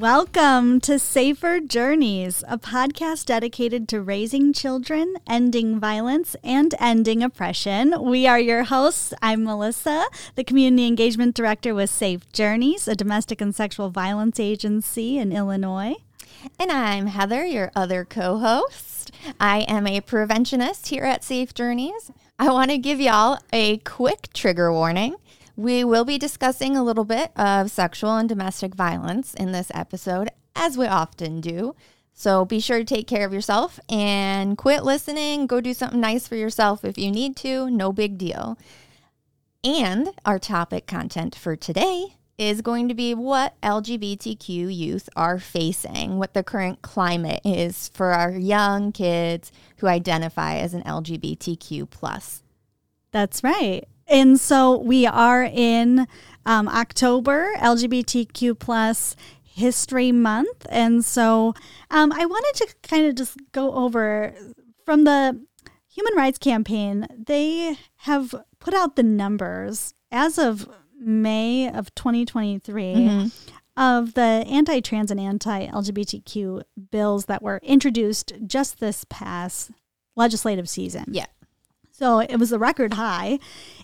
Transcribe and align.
Welcome 0.00 0.80
to 0.80 0.98
Safer 0.98 1.60
Journeys, 1.60 2.42
a 2.48 2.56
podcast 2.56 3.26
dedicated 3.26 3.86
to 3.90 4.00
raising 4.00 4.54
children, 4.54 5.16
ending 5.26 5.78
violence, 5.78 6.34
and 6.42 6.74
ending 6.78 7.22
oppression. 7.22 7.94
We 8.02 8.26
are 8.26 8.40
your 8.40 8.64
hosts. 8.64 9.12
I'm 9.20 9.44
Melissa, 9.44 10.06
the 10.36 10.42
Community 10.42 10.86
Engagement 10.86 11.34
Director 11.34 11.74
with 11.74 11.90
Safe 11.90 12.32
Journeys, 12.32 12.88
a 12.88 12.94
domestic 12.94 13.42
and 13.42 13.54
sexual 13.54 13.90
violence 13.90 14.40
agency 14.40 15.18
in 15.18 15.32
Illinois. 15.32 15.96
And 16.58 16.72
I'm 16.72 17.08
Heather, 17.08 17.44
your 17.44 17.70
other 17.76 18.06
co 18.06 18.38
host. 18.38 19.12
I 19.38 19.66
am 19.68 19.86
a 19.86 20.00
preventionist 20.00 20.86
here 20.86 21.04
at 21.04 21.24
Safe 21.24 21.52
Journeys. 21.52 22.10
I 22.38 22.50
want 22.50 22.70
to 22.70 22.78
give 22.78 23.02
y'all 23.02 23.40
a 23.52 23.76
quick 23.76 24.32
trigger 24.32 24.72
warning. 24.72 25.16
We 25.60 25.84
will 25.84 26.06
be 26.06 26.16
discussing 26.16 26.74
a 26.74 26.82
little 26.82 27.04
bit 27.04 27.32
of 27.36 27.70
sexual 27.70 28.16
and 28.16 28.26
domestic 28.26 28.74
violence 28.74 29.34
in 29.34 29.52
this 29.52 29.70
episode, 29.74 30.30
as 30.56 30.78
we 30.78 30.86
often 30.86 31.42
do. 31.42 31.76
So 32.14 32.46
be 32.46 32.60
sure 32.60 32.78
to 32.78 32.84
take 32.84 33.06
care 33.06 33.26
of 33.26 33.34
yourself 33.34 33.78
and 33.86 34.56
quit 34.56 34.84
listening. 34.84 35.46
Go 35.46 35.60
do 35.60 35.74
something 35.74 36.00
nice 36.00 36.26
for 36.26 36.36
yourself 36.36 36.82
if 36.82 36.96
you 36.96 37.10
need 37.10 37.36
to. 37.36 37.68
No 37.68 37.92
big 37.92 38.16
deal. 38.16 38.56
And 39.62 40.08
our 40.24 40.38
topic 40.38 40.86
content 40.86 41.34
for 41.34 41.56
today 41.56 42.16
is 42.38 42.62
going 42.62 42.88
to 42.88 42.94
be 42.94 43.12
what 43.12 43.60
LGBTQ 43.60 44.74
youth 44.74 45.10
are 45.14 45.38
facing, 45.38 46.18
what 46.18 46.32
the 46.32 46.42
current 46.42 46.80
climate 46.80 47.42
is 47.44 47.88
for 47.88 48.12
our 48.12 48.32
young 48.32 48.92
kids 48.92 49.52
who 49.76 49.88
identify 49.88 50.56
as 50.56 50.72
an 50.72 50.84
LGBTQ 50.84 51.90
plus. 51.90 52.42
That's 53.12 53.44
right. 53.44 53.84
And 54.10 54.40
so 54.40 54.76
we 54.76 55.06
are 55.06 55.44
in 55.44 56.06
um, 56.44 56.68
October, 56.68 57.54
LGBTQ 57.58 58.58
plus 58.58 59.14
History 59.42 60.10
Month. 60.12 60.66
And 60.68 61.04
so 61.04 61.54
um, 61.90 62.12
I 62.12 62.26
wanted 62.26 62.66
to 62.66 62.74
kind 62.82 63.06
of 63.06 63.14
just 63.14 63.36
go 63.52 63.72
over 63.72 64.34
from 64.84 65.04
the 65.04 65.40
Human 65.94 66.16
Rights 66.16 66.38
Campaign, 66.38 67.06
they 67.26 67.76
have 67.98 68.34
put 68.58 68.74
out 68.74 68.96
the 68.96 69.02
numbers 69.02 69.92
as 70.10 70.38
of 70.38 70.68
May 70.98 71.68
of 71.68 71.94
2023 71.94 72.94
mm-hmm. 72.94 73.26
of 73.76 74.14
the 74.14 74.22
anti 74.22 74.80
trans 74.80 75.10
and 75.10 75.20
anti 75.20 75.66
LGBTQ 75.66 76.62
bills 76.90 77.26
that 77.26 77.42
were 77.42 77.60
introduced 77.62 78.32
just 78.46 78.78
this 78.78 79.04
past 79.08 79.72
legislative 80.16 80.68
season. 80.68 81.06
Yeah. 81.10 81.26
So 82.00 82.20
it 82.20 82.38
was 82.38 82.50
a 82.50 82.58
record 82.58 82.94
high, 82.94 83.38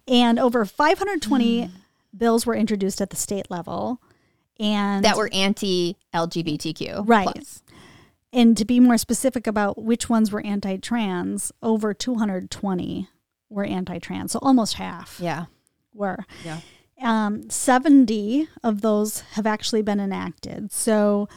and 0.08 0.38
over 0.38 0.64
520 0.64 1.66
mm. 1.66 1.70
bills 2.16 2.46
were 2.46 2.54
introduced 2.54 3.02
at 3.02 3.10
the 3.10 3.16
state 3.16 3.50
level, 3.50 4.00
and 4.58 5.04
that 5.04 5.18
were 5.18 5.28
anti-LGBTQ, 5.34 7.06
right? 7.06 7.28
Plus. 7.28 7.62
And 8.32 8.56
to 8.56 8.64
be 8.64 8.80
more 8.80 8.96
specific 8.96 9.46
about 9.46 9.82
which 9.82 10.08
ones 10.08 10.32
were 10.32 10.40
anti-trans, 10.40 11.52
over 11.62 11.92
220 11.92 13.06
were 13.50 13.64
anti-trans, 13.64 14.32
so 14.32 14.38
almost 14.40 14.74
half. 14.74 15.20
Yeah, 15.22 15.44
were. 15.92 16.24
Yeah. 16.42 16.60
Um, 17.02 17.50
70 17.50 18.48
of 18.64 18.80
those 18.80 19.20
have 19.32 19.46
actually 19.46 19.82
been 19.82 20.00
enacted. 20.00 20.72
So 20.72 21.28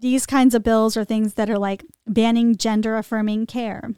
these 0.00 0.26
kinds 0.26 0.56
of 0.56 0.64
bills 0.64 0.96
are 0.96 1.04
things 1.04 1.34
that 1.34 1.48
are 1.48 1.58
like 1.58 1.84
banning 2.04 2.56
gender 2.56 2.96
affirming 2.96 3.46
care, 3.46 3.94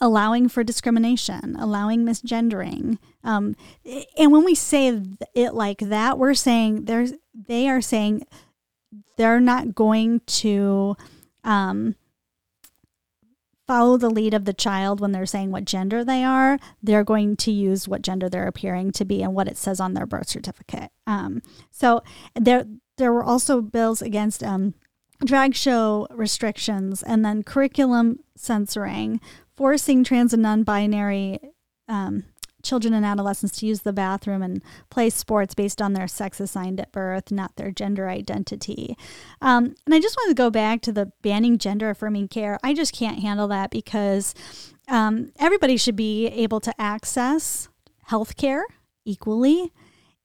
allowing 0.00 0.48
for 0.48 0.64
discrimination, 0.64 1.56
allowing 1.58 2.04
misgendering. 2.04 2.98
Um, 3.22 3.56
and 4.18 4.32
when 4.32 4.44
we 4.44 4.54
say 4.54 5.00
it 5.34 5.54
like 5.54 5.78
that, 5.78 6.18
we're 6.18 6.34
saying 6.34 6.84
there's 6.84 7.12
they 7.34 7.68
are 7.68 7.80
saying 7.80 8.26
they're 9.16 9.40
not 9.40 9.74
going 9.74 10.20
to 10.26 10.96
um, 11.42 11.96
follow 13.66 13.96
the 13.96 14.10
lead 14.10 14.34
of 14.34 14.44
the 14.44 14.52
child 14.52 15.00
when 15.00 15.12
they're 15.12 15.26
saying 15.26 15.50
what 15.50 15.64
gender 15.64 16.04
they 16.04 16.22
are. 16.22 16.58
They're 16.82 17.04
going 17.04 17.36
to 17.36 17.50
use 17.50 17.88
what 17.88 18.02
gender 18.02 18.28
they're 18.28 18.46
appearing 18.46 18.92
to 18.92 19.04
be 19.04 19.22
and 19.22 19.34
what 19.34 19.48
it 19.48 19.56
says 19.56 19.80
on 19.80 19.94
their 19.94 20.06
birth 20.06 20.28
certificate. 20.28 20.90
Um, 21.06 21.42
so 21.70 22.02
there 22.34 22.66
there 22.96 23.12
were 23.12 23.24
also 23.24 23.60
bills 23.60 24.02
against 24.02 24.42
um, 24.44 24.74
drag 25.24 25.54
show 25.54 26.06
restrictions 26.10 27.02
and 27.02 27.24
then 27.24 27.42
curriculum 27.42 28.20
censoring 28.36 29.20
forcing 29.56 30.04
trans 30.04 30.32
and 30.32 30.42
non-binary 30.42 31.38
um, 31.88 32.24
children 32.64 32.94
and 32.94 33.04
adolescents 33.04 33.58
to 33.58 33.66
use 33.66 33.82
the 33.82 33.92
bathroom 33.92 34.42
and 34.42 34.62
play 34.90 35.10
sports 35.10 35.54
based 35.54 35.80
on 35.80 35.92
their 35.92 36.08
sex 36.08 36.40
assigned 36.40 36.80
at 36.80 36.90
birth, 36.90 37.30
not 37.30 37.54
their 37.56 37.70
gender 37.70 38.08
identity. 38.08 38.96
Um, 39.40 39.74
and 39.84 39.94
I 39.94 40.00
just 40.00 40.16
want 40.16 40.30
to 40.30 40.34
go 40.34 40.50
back 40.50 40.80
to 40.82 40.92
the 40.92 41.12
banning 41.22 41.58
gender 41.58 41.90
affirming 41.90 42.28
care. 42.28 42.58
I 42.64 42.74
just 42.74 42.94
can't 42.94 43.20
handle 43.20 43.48
that 43.48 43.70
because 43.70 44.34
um, 44.88 45.32
everybody 45.38 45.76
should 45.76 45.96
be 45.96 46.26
able 46.26 46.60
to 46.60 46.80
access 46.80 47.68
health 48.06 48.36
care 48.36 48.64
equally 49.04 49.72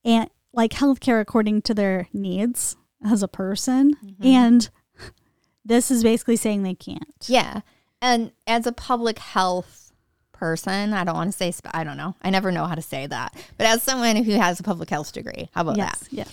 and 0.04 0.28
like 0.52 0.72
health 0.72 1.00
care 1.00 1.20
according 1.20 1.62
to 1.62 1.74
their 1.74 2.08
needs 2.12 2.76
as 3.04 3.22
a 3.22 3.28
person. 3.28 3.94
Mm-hmm. 4.04 4.26
And 4.26 4.70
this 5.64 5.90
is 5.90 6.02
basically 6.02 6.36
saying 6.36 6.62
they 6.62 6.74
can't. 6.74 7.26
Yeah. 7.26 7.60
And 8.02 8.32
as 8.46 8.66
a 8.66 8.72
public 8.72 9.18
health 9.18 9.92
person, 10.32 10.94
I 10.94 11.04
don't 11.04 11.14
want 11.14 11.30
to 11.30 11.36
say, 11.36 11.50
sp- 11.52 11.70
I 11.72 11.84
don't 11.84 11.98
know. 11.98 12.14
I 12.22 12.30
never 12.30 12.50
know 12.50 12.64
how 12.64 12.74
to 12.74 12.82
say 12.82 13.06
that. 13.06 13.34
But 13.58 13.66
as 13.66 13.82
someone 13.82 14.16
who 14.16 14.32
has 14.32 14.58
a 14.58 14.62
public 14.62 14.90
health 14.90 15.12
degree, 15.12 15.50
how 15.54 15.60
about 15.62 15.76
yes, 15.76 15.98
that? 16.00 16.12
Yeah. 16.12 16.24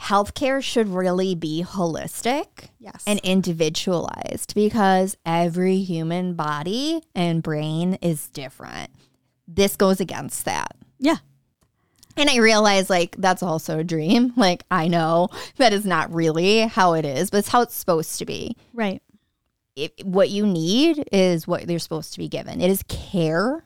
Healthcare 0.00 0.62
should 0.62 0.88
really 0.88 1.34
be 1.34 1.64
holistic 1.66 2.68
yes. 2.78 3.02
and 3.06 3.18
individualized 3.20 4.54
because 4.54 5.16
every 5.24 5.78
human 5.78 6.34
body 6.34 7.02
and 7.14 7.42
brain 7.42 7.94
is 8.00 8.28
different. 8.28 8.90
This 9.48 9.74
goes 9.74 10.00
against 10.00 10.44
that. 10.44 10.76
Yeah. 10.98 11.16
And 12.18 12.30
I 12.30 12.36
realize 12.36 12.88
like 12.88 13.16
that's 13.18 13.42
also 13.42 13.80
a 13.80 13.84
dream. 13.84 14.32
Like 14.36 14.64
I 14.70 14.86
know 14.88 15.28
that 15.56 15.72
is 15.72 15.86
not 15.86 16.14
really 16.14 16.60
how 16.60 16.92
it 16.92 17.04
is, 17.04 17.30
but 17.30 17.38
it's 17.38 17.48
how 17.48 17.62
it's 17.62 17.74
supposed 17.74 18.18
to 18.18 18.26
be. 18.26 18.56
Right 18.74 19.02
what 20.04 20.30
you 20.30 20.46
need 20.46 21.08
is 21.12 21.46
what 21.46 21.68
you're 21.68 21.78
supposed 21.78 22.12
to 22.14 22.18
be 22.18 22.28
given. 22.28 22.60
It 22.60 22.70
is 22.70 22.82
care, 22.88 23.64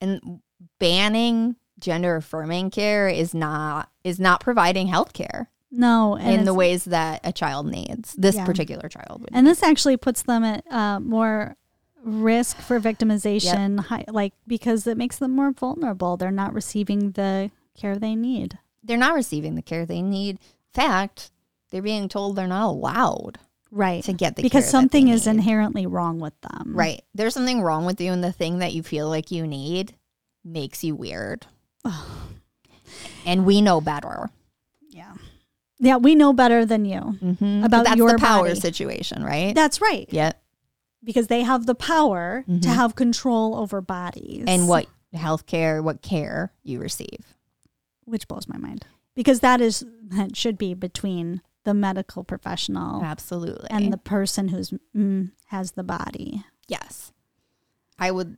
and 0.00 0.40
banning 0.78 1.56
gender 1.78 2.16
affirming 2.16 2.70
care 2.70 3.08
is 3.08 3.34
not 3.34 3.90
is 4.02 4.20
not 4.20 4.40
providing 4.40 4.86
health 4.86 5.12
care. 5.12 5.50
No, 5.70 6.16
in 6.16 6.44
the 6.44 6.54
ways 6.54 6.84
that 6.84 7.20
a 7.24 7.32
child 7.32 7.66
needs. 7.66 8.14
This 8.14 8.36
yeah. 8.36 8.44
particular 8.44 8.88
child, 8.88 9.26
and 9.32 9.44
need. 9.44 9.50
this 9.50 9.62
actually 9.62 9.96
puts 9.96 10.22
them 10.22 10.44
at 10.44 10.70
uh, 10.70 11.00
more 11.00 11.56
risk 12.04 12.58
for 12.58 12.78
victimization, 12.78 13.76
yep. 13.76 13.86
high, 13.86 14.04
like 14.08 14.34
because 14.46 14.86
it 14.86 14.96
makes 14.96 15.18
them 15.18 15.32
more 15.32 15.50
vulnerable. 15.50 16.16
They're 16.16 16.30
not 16.30 16.54
receiving 16.54 17.12
the 17.12 17.50
care 17.76 17.96
they 17.96 18.14
need. 18.14 18.58
They're 18.84 18.96
not 18.96 19.14
receiving 19.14 19.56
the 19.56 19.62
care 19.62 19.84
they 19.84 20.02
need. 20.02 20.38
Fact, 20.72 21.32
they're 21.70 21.82
being 21.82 22.08
told 22.08 22.36
they're 22.36 22.46
not 22.46 22.68
allowed 22.68 23.38
right. 23.74 24.04
to 24.04 24.12
get 24.12 24.36
the 24.36 24.42
because 24.42 24.68
something 24.68 25.08
is 25.08 25.26
inherently 25.26 25.86
wrong 25.86 26.20
with 26.20 26.38
them. 26.40 26.72
Right. 26.74 27.02
There's 27.14 27.34
something 27.34 27.60
wrong 27.60 27.84
with 27.84 28.00
you 28.00 28.12
and 28.12 28.22
the 28.22 28.32
thing 28.32 28.60
that 28.60 28.72
you 28.72 28.82
feel 28.82 29.08
like 29.08 29.30
you 29.30 29.46
need 29.46 29.94
makes 30.44 30.84
you 30.84 30.94
weird. 30.94 31.46
And 33.26 33.46
we 33.46 33.62
know 33.62 33.80
better. 33.80 34.28
Yeah. 34.90 35.14
Yeah 35.78 35.96
we 35.96 36.14
know 36.14 36.34
better 36.34 36.66
than 36.66 36.84
you 36.84 37.00
mm-hmm. 37.00 37.64
about 37.64 37.86
that's 37.86 37.96
your 37.96 38.12
the 38.12 38.18
power 38.18 38.48
body. 38.48 38.60
situation 38.60 39.24
right? 39.24 39.54
That's 39.54 39.80
right. 39.80 40.06
Yeah. 40.10 40.32
Because 41.02 41.28
they 41.28 41.40
have 41.42 41.64
the 41.64 41.74
power 41.74 42.44
mm-hmm. 42.46 42.60
to 42.60 42.68
have 42.68 42.94
control 42.94 43.56
over 43.56 43.80
bodies. 43.80 44.44
And 44.46 44.68
what 44.68 44.86
healthcare 45.14 45.82
what 45.82 46.02
care 46.02 46.52
you 46.62 46.80
receive. 46.80 47.34
Which 48.04 48.28
blows 48.28 48.46
my 48.46 48.58
mind. 48.58 48.84
Because 49.14 49.40
that 49.40 49.62
is 49.62 49.84
that 50.10 50.36
should 50.36 50.58
be 50.58 50.74
between 50.74 51.40
the 51.64 51.74
medical 51.74 52.24
professional 52.24 53.02
absolutely. 53.02 53.68
and 53.70 53.92
the 53.92 53.98
person 53.98 54.48
who's 54.48 54.72
mm, 54.96 55.30
has 55.46 55.72
the 55.72 55.84
body. 55.84 56.44
Yes. 56.68 57.12
I 57.98 58.10
would 58.10 58.36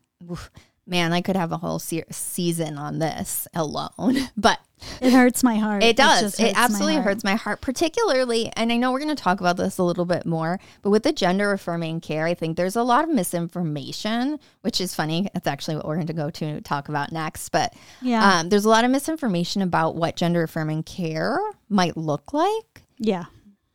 man 0.87 1.13
i 1.13 1.21
could 1.21 1.37
have 1.37 1.53
a 1.53 1.57
whole 1.57 1.79
se- 1.79 2.05
season 2.11 2.79
on 2.79 2.99
this 2.99 3.49
alone 3.55 4.17
but 4.37 4.61
it 5.01 5.11
hurts 5.11 5.43
my 5.43 5.57
heart. 5.57 5.83
It 5.83 5.97
does. 5.97 6.39
it, 6.39 6.49
it 6.49 6.55
absolutely 6.55 6.97
my 6.97 7.03
hurts 7.03 7.25
my 7.25 7.35
heart 7.35 7.63
particularly 7.63 8.53
and 8.57 8.71
i 8.71 8.77
know 8.77 8.93
we're 8.93 9.01
going 9.01 9.15
to 9.15 9.23
talk 9.23 9.41
about 9.41 9.57
this 9.57 9.79
a 9.79 9.83
little 9.83 10.05
bit 10.05 10.27
more 10.27 10.61
but 10.83 10.91
with 10.91 11.03
the 11.03 11.13
gender 11.13 11.53
affirming 11.53 12.01
care 12.01 12.27
i 12.27 12.35
think 12.35 12.57
there's 12.57 12.77
a 12.77 12.83
lot 12.83 13.05
of 13.05 13.11
misinformation 13.11 14.39
which 14.61 14.81
is 14.81 14.95
funny. 14.95 15.29
It's 15.35 15.47
actually 15.47 15.77
what 15.77 15.87
we're 15.87 15.95
going 15.95 16.09
to 16.09 16.13
go 16.13 16.31
to 16.31 16.61
talk 16.61 16.89
about 16.89 17.11
next 17.11 17.49
but 17.49 17.75
yeah. 18.03 18.41
um, 18.41 18.49
there's 18.51 18.67
a 18.67 18.71
lot 18.71 18.85
of 18.85 18.91
misinformation 18.91 19.63
about 19.63 19.97
what 19.97 20.15
gender 20.15 20.43
affirming 20.43 20.83
care 20.83 21.41
might 21.69 21.97
look 21.97 22.33
like 22.33 22.86
yeah. 22.99 23.27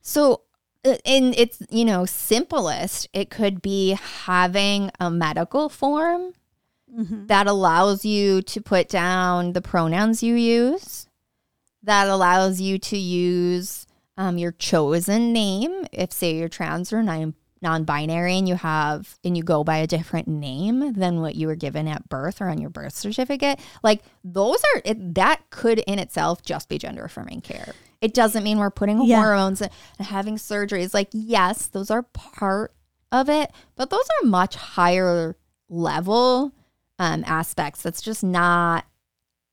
So, 0.01 0.41
uh, 0.83 0.95
in 1.05 1.33
its, 1.35 1.61
you 1.69 1.85
know, 1.85 2.05
simplest, 2.05 3.07
it 3.13 3.29
could 3.29 3.61
be 3.61 3.97
having 4.23 4.91
a 4.99 5.11
medical 5.11 5.69
form 5.69 6.33
mm-hmm. 6.93 7.27
that 7.27 7.47
allows 7.47 8.03
you 8.03 8.41
to 8.43 8.61
put 8.61 8.89
down 8.89 9.53
the 9.53 9.61
pronouns 9.61 10.23
you 10.23 10.35
use, 10.35 11.07
that 11.83 12.07
allows 12.07 12.59
you 12.59 12.79
to 12.79 12.97
use 12.97 13.85
um, 14.17 14.37
your 14.37 14.51
chosen 14.53 15.33
name. 15.33 15.85
If 15.91 16.11
say 16.11 16.35
you're 16.35 16.49
trans 16.49 16.91
or 16.91 17.03
non 17.03 17.35
non-binary 17.63 18.39
and 18.39 18.49
you 18.49 18.55
have 18.55 19.19
and 19.23 19.37
you 19.37 19.43
go 19.43 19.63
by 19.63 19.77
a 19.77 19.85
different 19.85 20.27
name 20.27 20.93
than 20.93 21.21
what 21.21 21.35
you 21.35 21.45
were 21.45 21.55
given 21.55 21.87
at 21.87 22.09
birth 22.09 22.41
or 22.41 22.49
on 22.49 22.59
your 22.59 22.71
birth 22.71 22.95
certificate, 22.95 23.59
like 23.83 24.03
those 24.23 24.57
are 24.73 24.81
it, 24.83 25.13
that 25.13 25.41
could 25.51 25.77
in 25.79 25.99
itself 25.99 26.41
just 26.41 26.69
be 26.69 26.79
gender 26.79 27.03
affirming 27.03 27.41
care. 27.41 27.75
It 28.01 28.13
doesn't 28.13 28.43
mean 28.43 28.57
we're 28.57 28.71
putting 28.71 29.01
Yeah. 29.03 29.21
hormones 29.21 29.61
and 29.61 29.71
having 29.99 30.35
surgeries. 30.37 30.93
Like 30.93 31.09
yes, 31.11 31.67
those 31.67 31.91
are 31.91 32.03
part 32.03 32.73
of 33.11 33.29
it, 33.29 33.51
but 33.75 33.89
those 33.89 34.07
are 34.21 34.27
much 34.27 34.55
higher 34.55 35.37
level 35.69 36.51
um, 36.99 37.23
aspects. 37.25 37.81
That's 37.83 38.01
just 38.01 38.23
not 38.23 38.85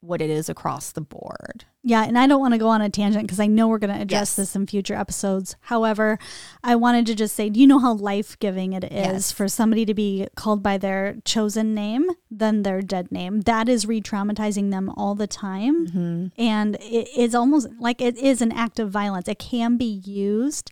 what 0.01 0.21
it 0.23 0.31
is 0.31 0.49
across 0.49 0.93
the 0.93 1.01
board. 1.01 1.65
Yeah, 1.83 2.05
and 2.05 2.17
I 2.17 2.27
don't 2.29 2.41
want 2.41 2.55
to 2.55 2.59
go 2.59 2.69
on 2.69 2.81
a 2.81 2.89
tangent 2.89 3.25
because 3.25 3.41
I 3.41 3.49
know 3.49 3.67
we're 3.67 3.79
going 3.79 3.95
to 3.95 4.01
address 4.01 4.21
Yes. 4.31 4.37
this 4.37 4.55
in 4.57 4.67
future 4.69 4.95
episodes. 4.95 5.57
However, 5.63 6.19
I 6.63 6.77
wanted 6.77 7.07
to 7.07 7.17
just 7.17 7.35
say, 7.35 7.51
do 7.51 7.59
you 7.59 7.67
know 7.67 7.81
how 7.81 7.95
life 7.95 8.39
giving 8.39 8.75
it 8.75 8.85
is 8.85 8.91
Yes. 8.93 9.33
for 9.33 9.49
somebody 9.49 9.85
to 9.87 9.95
be 9.95 10.29
called 10.37 10.63
by 10.63 10.79
their 10.79 11.17
chosen 11.25 11.75
name 11.75 12.07
than 12.31 12.63
their 12.63 12.81
dead 12.81 13.11
name? 13.11 13.41
That 13.41 13.69
is 13.69 13.87
re 13.87 14.01
traumatizing 14.01 14.71
them 14.71 14.89
all 14.91 15.17
the 15.17 15.27
time. 15.27 15.89
Mm-hmm. 15.89 16.27
And 16.41 16.77
it 16.77 17.09
is 17.17 17.35
almost 17.35 17.69
like 17.81 18.01
it 18.01 18.17
is 18.19 18.41
an 18.41 18.53
act 18.53 18.79
of 18.79 18.91
violence. 18.91 19.27
It 19.27 19.41
can 19.41 19.77
be 19.77 20.01
used 20.05 20.71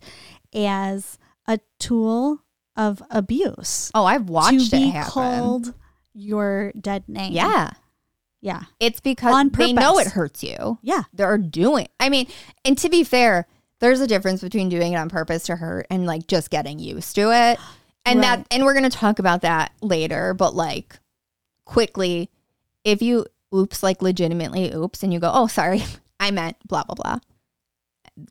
as 0.53 1.17
a 1.47 1.59
tool 1.79 2.43
of 2.77 3.01
abuse 3.09 3.91
Oh, 3.95 4.05
I've 4.05 4.29
watched 4.29 4.69
to 4.71 4.77
be 4.77 4.87
it 4.89 4.91
happen. 4.91 5.11
called 5.11 5.73
your 6.13 6.71
dead 6.79 7.09
name. 7.09 7.33
yeah. 7.33 7.71
Yeah. 8.41 8.63
It's 8.79 8.99
because 8.99 9.49
they 9.53 9.73
know 9.73 9.97
it 9.99 10.07
hurts 10.07 10.43
you. 10.43 10.77
Yeah. 10.81 11.03
They're 11.13 11.37
doing. 11.37 11.87
I 11.99 12.09
mean, 12.09 12.27
and 12.63 12.77
to 12.77 12.89
be 12.89 13.03
fair, 13.03 13.47
there's 13.79 13.99
a 13.99 14.07
difference 14.07 14.41
between 14.41 14.69
doing 14.69 14.93
it 14.93 14.95
on 14.97 15.09
purpose 15.09 15.43
to 15.45 15.55
hurt 15.55 15.87
and 15.89 16.05
like 16.05 16.27
just 16.27 16.49
getting 16.49 16.79
used 16.79 17.15
to 17.15 17.31
it. 17.31 17.59
And 18.05 18.19
Right. 18.19 18.37
that 18.39 18.47
and 18.51 18.63
we're 18.63 18.73
going 18.73 18.89
to 18.89 18.95
talk 18.97 19.19
about 19.19 19.41
that 19.41 19.71
later, 19.81 20.33
but 20.33 20.55
like 20.55 20.99
quickly 21.65 22.29
if 22.83 23.01
you 23.01 23.25
oops 23.53 23.83
like 23.83 24.01
legitimately 24.01 24.71
oops 24.73 25.03
and 25.03 25.11
you 25.13 25.19
go, 25.19 25.29
"Oh, 25.33 25.47
sorry. 25.47 25.83
I 26.19 26.31
meant 26.31 26.55
blah 26.67 26.83
blah 26.83 26.95
blah." 26.95 27.19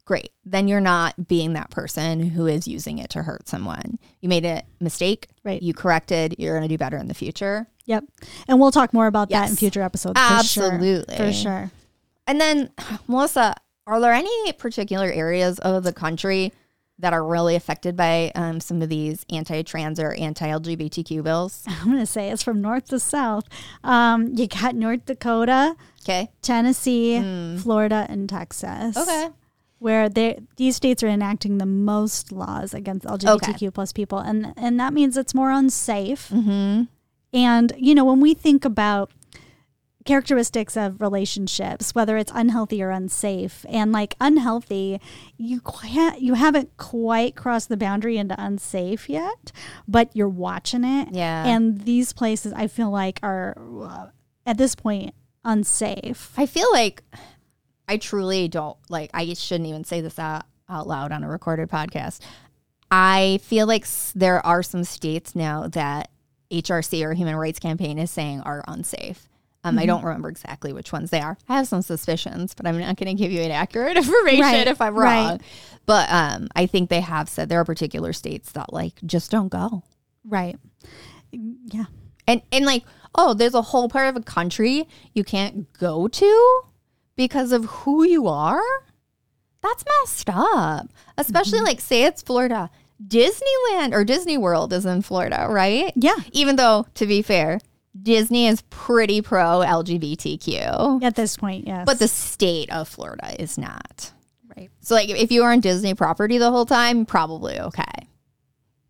Great. 0.04 0.30
Then 0.44 0.68
you're 0.68 0.80
not 0.80 1.28
being 1.28 1.52
that 1.52 1.70
person 1.70 2.20
who 2.20 2.46
is 2.46 2.66
using 2.66 2.98
it 2.98 3.10
to 3.10 3.22
hurt 3.22 3.48
someone. 3.48 3.98
You 4.20 4.28
made 4.28 4.44
a 4.44 4.62
mistake. 4.80 5.28
Right. 5.44 5.62
You 5.62 5.74
corrected. 5.74 6.36
You're 6.38 6.56
going 6.56 6.68
to 6.68 6.72
do 6.74 6.78
better 6.78 6.96
in 6.96 7.08
the 7.08 7.14
future. 7.14 7.66
Yep. 7.84 8.04
And 8.48 8.58
we'll 8.60 8.72
talk 8.72 8.92
more 8.92 9.06
about 9.06 9.30
that 9.30 9.48
in 9.48 9.56
future 9.56 9.82
episodes. 9.82 10.18
For 10.20 10.32
Absolutely. 10.34 11.16
Sure. 11.16 11.26
For 11.26 11.32
sure. 11.32 11.70
And 12.26 12.40
then, 12.40 12.70
Melissa, 13.08 13.54
are 13.86 14.00
there 14.00 14.12
any 14.12 14.52
particular 14.54 15.06
areas 15.10 15.58
of 15.60 15.84
the 15.84 15.92
country 15.92 16.52
that 16.98 17.12
are 17.12 17.24
really 17.24 17.54
affected 17.54 17.94
by 17.94 18.32
um, 18.34 18.58
some 18.58 18.80
of 18.80 18.88
these 18.88 19.24
anti-trans 19.30 20.00
or 20.00 20.14
anti-LGBTQ 20.14 21.22
bills? 21.22 21.62
I'm 21.68 21.86
going 21.86 21.98
to 21.98 22.06
say 22.06 22.30
it's 22.30 22.42
from 22.42 22.60
north 22.60 22.86
to 22.88 22.98
south. 22.98 23.44
Um, 23.84 24.32
you 24.34 24.48
got 24.48 24.74
North 24.74 25.04
Dakota, 25.06 25.76
Okay. 26.02 26.30
Tennessee, 26.40 27.20
Florida, 27.58 28.06
and 28.08 28.28
Texas. 28.28 28.96
Okay. 28.96 29.28
Where 29.78 30.08
they 30.08 30.40
these 30.56 30.76
states 30.76 31.02
are 31.02 31.08
enacting 31.08 31.58
the 31.58 31.66
most 31.66 32.32
laws 32.32 32.72
against 32.72 33.06
LGBTQ 33.06 33.74
plus 33.74 33.92
people, 33.92 34.18
and 34.18 34.54
and 34.56 34.80
that 34.80 34.92
means 34.92 35.16
it's 35.16 35.34
more 35.34 35.50
unsafe. 35.50 36.30
Mm-hmm. 36.30 36.84
And 37.32 37.72
you 37.76 37.94
know, 37.94 38.04
when 38.04 38.20
we 38.20 38.32
think 38.32 38.64
about 38.64 39.10
characteristics 40.06 40.76
of 40.76 41.02
relationships, 41.02 41.94
whether 41.94 42.16
it's 42.16 42.32
unhealthy 42.34 42.82
or 42.82 42.90
unsafe, 42.90 43.66
and 43.68 43.92
like 43.92 44.14
unhealthy, 44.20 45.00
you 45.36 45.60
can't, 45.60 46.22
you 46.22 46.34
haven't 46.34 46.74
quite 46.78 47.36
crossed 47.36 47.68
the 47.68 47.76
boundary 47.76 48.16
into 48.16 48.34
unsafe 48.42 49.10
yet, 49.10 49.52
but 49.86 50.08
you're 50.14 50.28
watching 50.28 50.84
it. 50.84 51.08
Yeah. 51.12 51.44
And 51.44 51.82
these 51.82 52.14
places, 52.14 52.54
I 52.54 52.68
feel 52.68 52.90
like, 52.90 53.20
are 53.22 53.58
uh, 53.82 54.06
at 54.46 54.56
this 54.56 54.74
point 54.74 55.14
unsafe. 55.44 56.32
I 56.36 56.46
feel 56.46 56.70
like 56.72 57.02
I 57.88 57.96
truly 57.98 58.48
don't 58.48 58.76
like. 58.88 59.10
I 59.14 59.32
shouldn't 59.34 59.68
even 59.68 59.84
say 59.84 60.00
this 60.00 60.18
out, 60.18 60.44
out 60.68 60.86
loud 60.86 61.12
on 61.12 61.22
a 61.24 61.28
recorded 61.28 61.68
podcast. 61.70 62.20
I 62.90 63.38
feel 63.42 63.66
like 63.66 63.82
s- 63.82 64.12
there 64.14 64.44
are 64.44 64.62
some 64.62 64.84
states 64.84 65.34
now 65.34 65.68
that 65.68 66.10
HRC 66.50 67.04
or 67.04 67.12
Human 67.14 67.36
Rights 67.36 67.58
Campaign 67.58 67.98
is 67.98 68.10
saying 68.10 68.40
are 68.42 68.64
unsafe. 68.68 69.28
Um, 69.64 69.80
I 69.80 69.86
don't 69.86 70.04
remember 70.04 70.28
exactly 70.28 70.72
which 70.72 70.92
ones 70.92 71.10
they 71.10 71.20
are. 71.20 71.36
I 71.48 71.56
have 71.56 71.66
some 71.66 71.82
suspicions, 71.82 72.54
but 72.54 72.68
I'm 72.68 72.78
not 72.78 72.96
going 72.96 73.08
to 73.16 73.20
give 73.20 73.32
you 73.32 73.40
inaccurate 73.40 73.96
information 73.96 74.42
Right, 74.42 74.68
if 74.68 74.80
I'm 74.80 74.94
right. 74.94 75.28
wrong. 75.30 75.40
But 75.86 76.08
um, 76.08 76.46
I 76.54 76.66
think 76.66 76.88
they 76.88 77.00
have 77.00 77.28
said 77.28 77.48
there 77.48 77.58
are 77.60 77.64
particular 77.64 78.12
states 78.12 78.52
that 78.52 78.72
like 78.72 78.92
just 79.04 79.32
don't 79.32 79.48
go. 79.48 79.82
Right. 80.24 80.56
Yeah. 81.32 81.86
And 82.28 82.42
and 82.52 82.64
like, 82.64 82.84
oh, 83.16 83.34
there's 83.34 83.54
a 83.54 83.62
whole 83.62 83.88
part 83.88 84.08
of 84.08 84.14
a 84.16 84.20
country 84.22 84.86
you 85.14 85.24
can't 85.24 85.72
go 85.72 86.06
to 86.06 86.60
because 87.16 87.52
of 87.52 87.64
who 87.64 88.04
you 88.04 88.28
are? 88.28 88.62
That's 89.62 89.84
messed 90.00 90.30
up. 90.30 90.88
Especially 91.18 91.58
mm-hmm. 91.58 91.66
like 91.66 91.80
say 91.80 92.04
it's 92.04 92.22
Florida. 92.22 92.70
Disneyland 93.04 93.92
or 93.92 94.04
Disney 94.04 94.38
World 94.38 94.72
is 94.72 94.86
in 94.86 95.02
Florida, 95.02 95.46
right? 95.50 95.92
Yeah. 95.96 96.16
Even 96.32 96.56
though 96.56 96.86
to 96.94 97.06
be 97.06 97.22
fair, 97.22 97.58
Disney 98.00 98.46
is 98.46 98.62
pretty 98.70 99.22
pro 99.22 99.60
LGBTQ. 99.60 101.02
At 101.02 101.16
this 101.16 101.36
point, 101.36 101.66
yes. 101.66 101.84
But 101.86 101.98
the 101.98 102.08
state 102.08 102.70
of 102.70 102.88
Florida 102.88 103.40
is 103.40 103.58
not. 103.58 104.12
right. 104.56 104.70
So 104.80 104.94
like 104.94 105.08
if 105.10 105.32
you 105.32 105.42
were 105.42 105.50
on 105.50 105.60
Disney 105.60 105.94
property 105.94 106.38
the 106.38 106.50
whole 106.50 106.66
time, 106.66 107.06
probably 107.06 107.58
okay. 107.60 107.84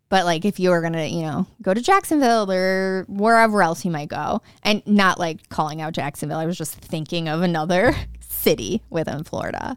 But 0.08 0.24
like 0.24 0.44
if 0.44 0.60
you 0.60 0.70
were 0.70 0.82
gonna, 0.82 1.06
you 1.06 1.22
know, 1.22 1.46
go 1.62 1.74
to 1.74 1.80
Jacksonville 1.80 2.50
or 2.50 3.06
wherever 3.08 3.62
else 3.62 3.84
you 3.84 3.90
might 3.90 4.08
go, 4.08 4.40
and 4.62 4.86
not 4.86 5.18
like 5.18 5.48
calling 5.48 5.80
out 5.80 5.94
Jacksonville, 5.94 6.38
I 6.38 6.46
was 6.46 6.58
just 6.58 6.74
thinking 6.74 7.28
of 7.28 7.42
another 7.42 7.94
city 8.46 8.82
within 8.90 9.24
Florida. 9.24 9.76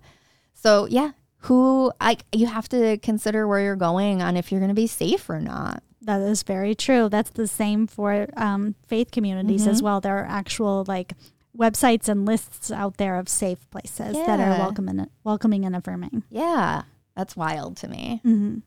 So 0.54 0.86
yeah, 0.86 1.12
who 1.48 1.92
I 2.00 2.18
you 2.32 2.48
have 2.48 2.68
to 2.70 2.98
consider 3.10 3.48
where 3.48 3.62
you're 3.62 3.76
going 3.90 4.22
on 4.22 4.36
if 4.38 4.52
you're 4.52 4.62
gonna 4.62 4.74
be 4.86 4.88
safe 4.88 5.30
or 5.30 5.40
not. 5.40 5.82
That 6.02 6.22
is 6.22 6.44
very 6.44 6.76
true. 6.76 7.10
That's 7.10 7.30
the 7.32 7.48
same 7.48 7.88
for 7.88 8.28
um, 8.38 8.76
faith 8.88 9.12
communities 9.12 9.62
Mm-hmm. 9.62 9.70
as 9.72 9.84
well. 9.84 10.00
There 10.02 10.18
are 10.20 10.26
actual 10.26 10.86
like 10.88 11.14
websites 11.58 12.08
and 12.08 12.26
lists 12.26 12.72
out 12.72 12.98
there 12.98 13.16
of 13.20 13.28
safe 13.28 13.70
places 13.70 14.14
that 14.26 14.40
are 14.40 14.60
welcoming, 14.60 15.08
welcoming 15.24 15.66
and 15.66 15.76
affirming. 15.76 16.24
Yeah, 16.30 16.84
that's 17.18 17.36
wild 17.36 17.76
to 17.78 17.88
me. 17.90 18.22
hmm 18.24 18.60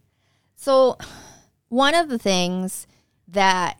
So, 0.56 0.98
one 1.68 1.94
of 1.94 2.08
the 2.10 2.18
things 2.18 2.86
that 3.28 3.78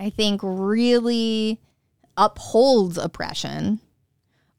I 0.00 0.08
think 0.10 0.40
really 0.42 1.60
upholds 2.16 2.96
oppression 2.96 3.80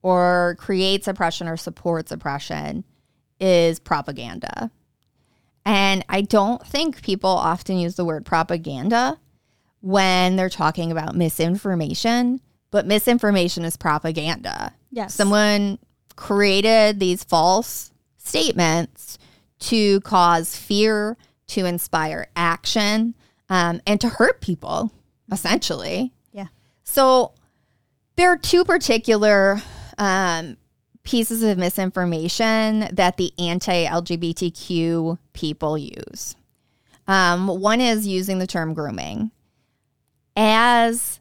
or 0.06 0.56
creates 0.60 1.08
oppression 1.08 1.48
or 1.48 1.58
supports 1.58 2.12
oppression 2.12 2.84
is 3.40 3.80
propaganda. 3.80 4.70
And 5.66 6.06
I 6.08 6.22
don't 6.22 6.64
think 6.64 7.02
people 7.02 7.32
often 7.32 7.80
use 7.80 7.96
the 7.96 8.06
word 8.06 8.24
propaganda 8.24 9.18
when 9.82 10.36
they're 10.36 10.48
talking 10.48 10.92
about 10.92 11.16
misinformation, 11.16 12.40
but 12.70 12.86
misinformation 12.86 13.66
is 13.66 13.78
propaganda. 13.78 14.76
Yes. 14.92 15.16
Someone 15.16 15.80
created 16.16 17.00
these 17.00 17.24
false 17.24 17.92
statements 18.18 19.18
to 19.62 20.02
cause 20.02 20.56
fear, 20.56 21.18
to 21.48 21.66
inspire 21.66 22.28
action, 22.36 23.16
um, 23.50 23.82
and 23.88 24.00
to 24.02 24.10
hurt 24.10 24.40
people, 24.40 24.92
essentially. 25.32 26.14
Yeah. 26.32 26.50
So 26.84 27.34
there 28.18 28.30
are 28.30 28.38
two 28.38 28.64
particular 28.66 29.64
um, 29.98 30.58
pieces 31.04 31.44
of 31.44 31.58
misinformation 31.58 32.88
that 32.92 33.18
the 33.18 33.32
anti 33.40 33.86
LGBTQ 33.86 35.18
people 35.34 35.78
use. 35.78 36.36
Um, 37.08 37.48
one 37.48 37.82
is 37.82 38.08
using 38.08 38.40
the 38.40 38.48
term 38.48 38.74
grooming. 38.74 39.32
As 40.36 41.20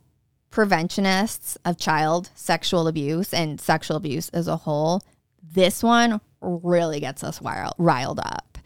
preventionists 0.50 1.56
of 1.64 1.76
child 1.76 2.30
sexual 2.34 2.88
abuse 2.88 3.34
and 3.34 3.60
sexual 3.60 3.96
abuse 3.96 4.28
as 4.30 4.48
a 4.48 4.56
whole, 4.56 5.02
this 5.42 5.82
one 5.82 6.20
really 6.40 7.00
gets 7.00 7.22
us 7.22 7.40
riled, 7.42 8.20
up 8.20 8.58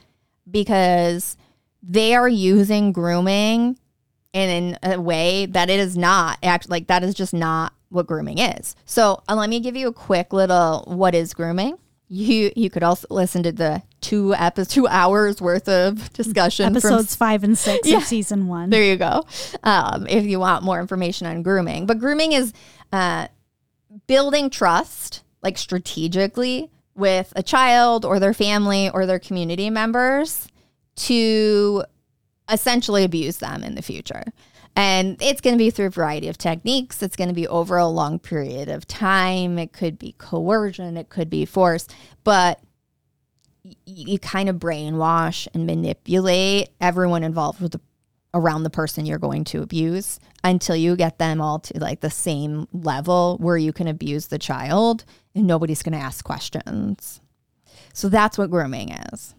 because 0.50 1.36
they 1.82 2.14
are 2.14 2.28
using 2.28 2.92
grooming 2.92 3.78
in 4.32 4.78
a 4.82 5.00
way 5.00 5.46
that 5.46 5.70
it 5.70 5.80
is 5.80 5.96
not 5.96 6.38
act 6.42 6.68
like 6.68 6.86
that 6.86 7.02
is 7.02 7.14
just 7.14 7.34
not 7.34 7.72
what 7.90 8.06
grooming 8.06 8.38
is. 8.38 8.76
So 8.84 9.22
uh, 9.28 9.34
let 9.34 9.48
me 9.50 9.60
give 9.60 9.76
you 9.76 9.88
a 9.88 9.92
quick 9.92 10.32
little 10.32 10.84
what 10.86 11.14
is 11.14 11.34
grooming. 11.34 11.78
You 12.10 12.50
you 12.56 12.70
could 12.70 12.82
also 12.82 13.06
listen 13.10 13.42
to 13.42 13.52
the 13.52 13.82
two 14.00 14.34
episodes, 14.34 14.72
two 14.72 14.86
hours 14.88 15.42
worth 15.42 15.68
of 15.68 16.10
discussion 16.14 16.68
from 16.68 16.76
Episodes 16.76 17.14
five 17.14 17.44
and 17.44 17.56
six 17.58 17.86
Yeah. 17.86 17.98
of 17.98 18.04
season 18.04 18.46
one. 18.46 18.70
there 18.70 18.82
you 18.84 18.96
go. 18.96 19.24
Um, 19.62 20.06
if 20.06 20.24
you 20.24 20.38
want 20.40 20.64
more 20.64 20.80
information 20.80 21.26
on 21.26 21.42
grooming, 21.42 21.84
but 21.84 21.98
grooming 21.98 22.32
is 22.32 22.52
uh, 22.92 23.28
building 24.06 24.48
trust, 24.48 25.22
like 25.42 25.58
strategically, 25.58 26.70
with 26.94 27.30
a 27.36 27.42
child 27.42 28.04
or 28.06 28.18
their 28.18 28.32
family 28.34 28.88
or 28.88 29.04
their 29.04 29.18
community 29.18 29.68
members 29.68 30.48
to 30.96 31.84
essentially 32.50 33.04
abuse 33.04 33.36
them 33.38 33.62
in 33.62 33.74
the 33.74 33.82
future. 33.82 34.24
And 34.78 35.20
it's 35.20 35.40
going 35.40 35.54
to 35.54 35.58
be 35.58 35.70
through 35.70 35.86
a 35.86 35.90
variety 35.90 36.28
of 36.28 36.38
techniques. 36.38 37.02
It's 37.02 37.16
going 37.16 37.26
to 37.26 37.34
be 37.34 37.48
over 37.48 37.76
a 37.76 37.88
long 37.88 38.20
period 38.20 38.68
of 38.68 38.86
time. 38.86 39.58
It 39.58 39.72
could 39.72 39.98
be 39.98 40.14
coercion, 40.18 40.96
it 40.96 41.08
could 41.08 41.28
be 41.28 41.44
force, 41.46 41.88
but 42.22 42.60
you 43.84 44.20
kind 44.20 44.48
of 44.48 44.56
brainwash 44.56 45.48
and 45.52 45.66
manipulate 45.66 46.68
everyone 46.80 47.24
involved 47.24 47.60
with 47.60 47.72
the 47.72 47.80
around 48.32 48.62
the 48.62 48.70
person 48.70 49.04
you're 49.04 49.18
going 49.18 49.42
to 49.42 49.62
abuse 49.62 50.20
until 50.44 50.76
you 50.76 50.94
get 50.94 51.18
them 51.18 51.40
all 51.40 51.58
to 51.58 51.76
like 51.80 51.98
the 51.98 52.08
same 52.08 52.68
level 52.72 53.36
where 53.40 53.56
you 53.56 53.72
can 53.72 53.88
abuse 53.88 54.28
the 54.28 54.38
child 54.38 55.04
and 55.34 55.44
nobody's 55.44 55.82
going 55.82 55.98
to 55.98 55.98
ask 55.98 56.24
questions. 56.24 57.20
So 57.92 58.08
that's 58.08 58.38
what 58.38 58.50
grooming 58.50 58.90
is. 59.12 59.34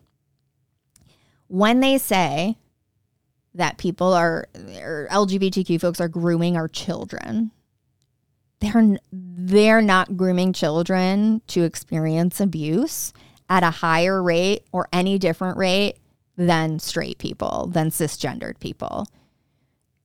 When 1.47 1.79
they 1.79 1.97
say 1.97 2.57
that 3.59 3.77
people 3.77 4.13
are 4.13 4.47
or 4.81 5.07
LGBTQ 5.11 5.79
folks 5.81 5.99
are 5.99 6.07
grooming 6.07 6.55
our 6.55 6.69
children, 6.69 7.51
they're 8.61 8.97
they're 9.11 9.81
not 9.81 10.15
grooming 10.15 10.53
children 10.53 11.41
to 11.47 11.63
experience 11.63 12.39
abuse 12.39 13.13
at 13.49 13.63
a 13.63 13.69
higher 13.69 14.23
rate 14.23 14.63
or 14.71 14.87
any 14.93 15.17
different 15.19 15.57
rate 15.57 15.95
than 16.37 16.79
straight 16.79 17.17
people, 17.17 17.67
than 17.67 17.89
cisgendered 17.89 18.59
people. 18.59 19.05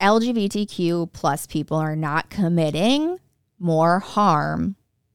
LGBTQ 0.00 1.12
plus 1.12 1.46
people 1.46 1.76
are 1.76 1.94
not 1.94 2.30
committing 2.30 3.18
more 3.60 4.00
harm 4.00 4.74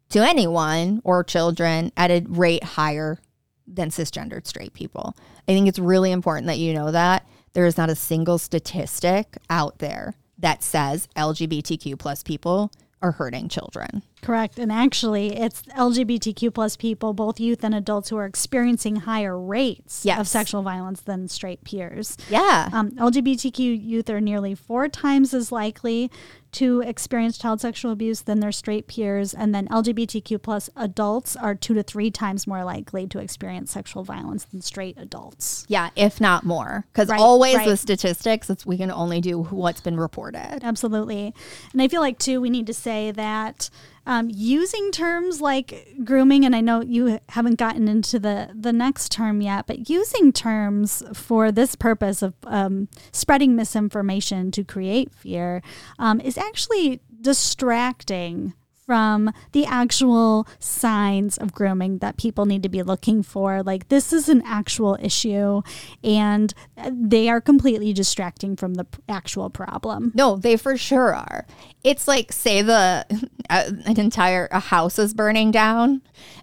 to 0.10 0.26
anyone 0.26 1.02
or 1.04 1.26
children 1.26 1.92
at 1.98 2.10
a 2.10 2.24
rate 2.30 2.64
higher 2.64 3.20
than 3.68 3.90
cisgendered 3.90 4.48
straight 4.48 4.74
people. 4.74 5.14
I 5.48 5.52
think 5.52 5.68
it's 5.68 5.78
really 5.78 6.12
important 6.12 6.48
that 6.48 6.58
you 6.58 6.74
know 6.74 6.92
that. 6.92 7.28
There 7.54 7.66
is 7.66 7.78
not 7.78 7.90
a 7.90 7.96
single 7.96 8.38
statistic 8.38 9.38
out 9.50 9.80
there 9.80 10.14
that 10.38 10.64
says 10.64 11.08
LGBTQ 11.16 11.98
plus 12.00 12.24
people 12.24 12.72
are 13.02 13.14
hurting 13.14 13.50
children. 13.50 14.04
Correct. 14.22 14.60
And 14.60 14.72
actually, 14.72 15.36
it's 15.38 15.62
LGBTQ 15.78 16.54
plus 16.54 16.76
people, 16.76 17.14
both 17.14 17.40
youth 17.40 17.64
and 17.64 17.74
adults, 17.74 18.10
who 18.10 18.18
are 18.18 18.26
experiencing 18.26 18.98
higher 18.98 19.40
rates 19.40 20.04
Yes. 20.06 20.20
of 20.20 20.28
sexual 20.28 20.62
violence 20.62 21.02
than 21.02 21.28
straight 21.28 21.64
peers. 21.64 22.18
Yeah. 22.30 22.70
Um, 22.74 22.92
LGBTQ 22.92 23.60
youth 23.84 24.10
are 24.10 24.22
nearly 24.22 24.56
four 24.56 24.88
times 24.88 25.34
as 25.34 25.52
likely 25.52 26.12
to 26.52 26.82
experience 26.82 27.38
child 27.38 27.62
sexual 27.62 27.92
abuse 27.92 28.22
than 28.22 28.40
their 28.40 28.52
straight 28.52 28.88
peers, 28.88 29.36
and 29.36 29.54
then 29.54 29.68
LGBTQ 29.68 30.42
plus 30.42 30.68
adults 30.76 31.36
are 31.36 31.54
two 31.54 31.76
to 31.76 31.84
three 31.84 32.10
times 32.10 32.48
more 32.48 32.64
likely 32.64 33.06
to 33.06 33.20
experience 33.20 33.70
sexual 33.72 34.04
violence 34.04 34.46
than 34.46 34.60
straight 34.60 34.98
adults. 34.98 35.64
yeah, 35.68 35.92
if 35.96 36.20
not 36.20 36.44
more. 36.44 36.86
Because 36.92 37.10
Right, 37.10 37.20
always 37.20 37.56
right. 37.56 37.68
with 37.68 37.80
statistics, 37.80 38.50
it's, 38.50 38.66
we 38.66 38.78
can 38.78 38.90
only 38.90 39.22
do 39.22 39.44
what's 39.44 39.80
been 39.82 40.00
reported. 40.00 40.62
Absolutely. 40.64 41.36
And 41.72 41.84
I 41.84 41.88
feel 41.88 42.02
like, 42.02 42.18
too, 42.18 42.42
we 42.42 42.50
need 42.50 42.66
to 42.66 42.74
say 42.74 43.12
that 43.12 43.70
um, 44.10 44.28
using 44.34 44.92
terms 44.92 45.40
like 45.40 45.96
grooming, 46.04 46.44
and 46.44 46.56
I 46.56 46.62
know 46.62 46.82
you 46.82 47.20
haven't 47.30 47.60
gotten 47.60 47.88
into 47.88 48.18
the, 48.18 48.50
the 48.56 48.74
next 48.74 49.12
term 49.12 49.40
yet, 49.40 49.68
but 49.68 49.88
using 49.88 50.34
terms 50.34 51.04
for 51.14 51.52
this 51.52 51.76
purpose 51.76 52.24
of 52.24 52.34
um, 52.46 52.88
spreading 53.12 53.56
misinformation 53.56 54.50
to 54.50 54.64
create 54.64 55.14
fear 55.14 55.62
um, 56.00 56.20
is 56.22 56.40
actually 56.40 57.02
distracting 57.22 58.56
from 58.90 59.32
the 59.52 59.68
actual 59.68 60.48
signs 60.58 61.38
of 61.38 61.54
grooming 61.54 62.00
that 62.00 62.18
people 62.18 62.48
need 62.48 62.64
to 62.64 62.70
be 62.70 62.82
looking 62.82 63.22
for. 63.22 63.62
Like, 63.62 63.90
this 63.90 64.12
is 64.12 64.28
an 64.30 64.42
actual 64.44 64.98
issue, 65.00 65.62
and 66.04 66.52
they 66.92 67.30
are 67.30 67.40
completely 67.40 67.94
distracting 67.94 68.56
from 68.56 68.74
the 68.74 68.88
actual 69.08 69.52
problem. 69.52 70.12
No, 70.16 70.38
they 70.38 70.58
for 70.58 70.76
sure 70.76 71.14
are. 71.14 71.46
It's 71.84 72.08
like 72.08 72.34
say 72.34 72.64
the 72.64 73.06
uh, 73.52 73.70
an 73.86 74.00
entire 74.00 74.48
a 74.50 74.60
house 74.60 74.98
is 74.98 75.14
burning 75.14 75.52
down, 75.52 76.02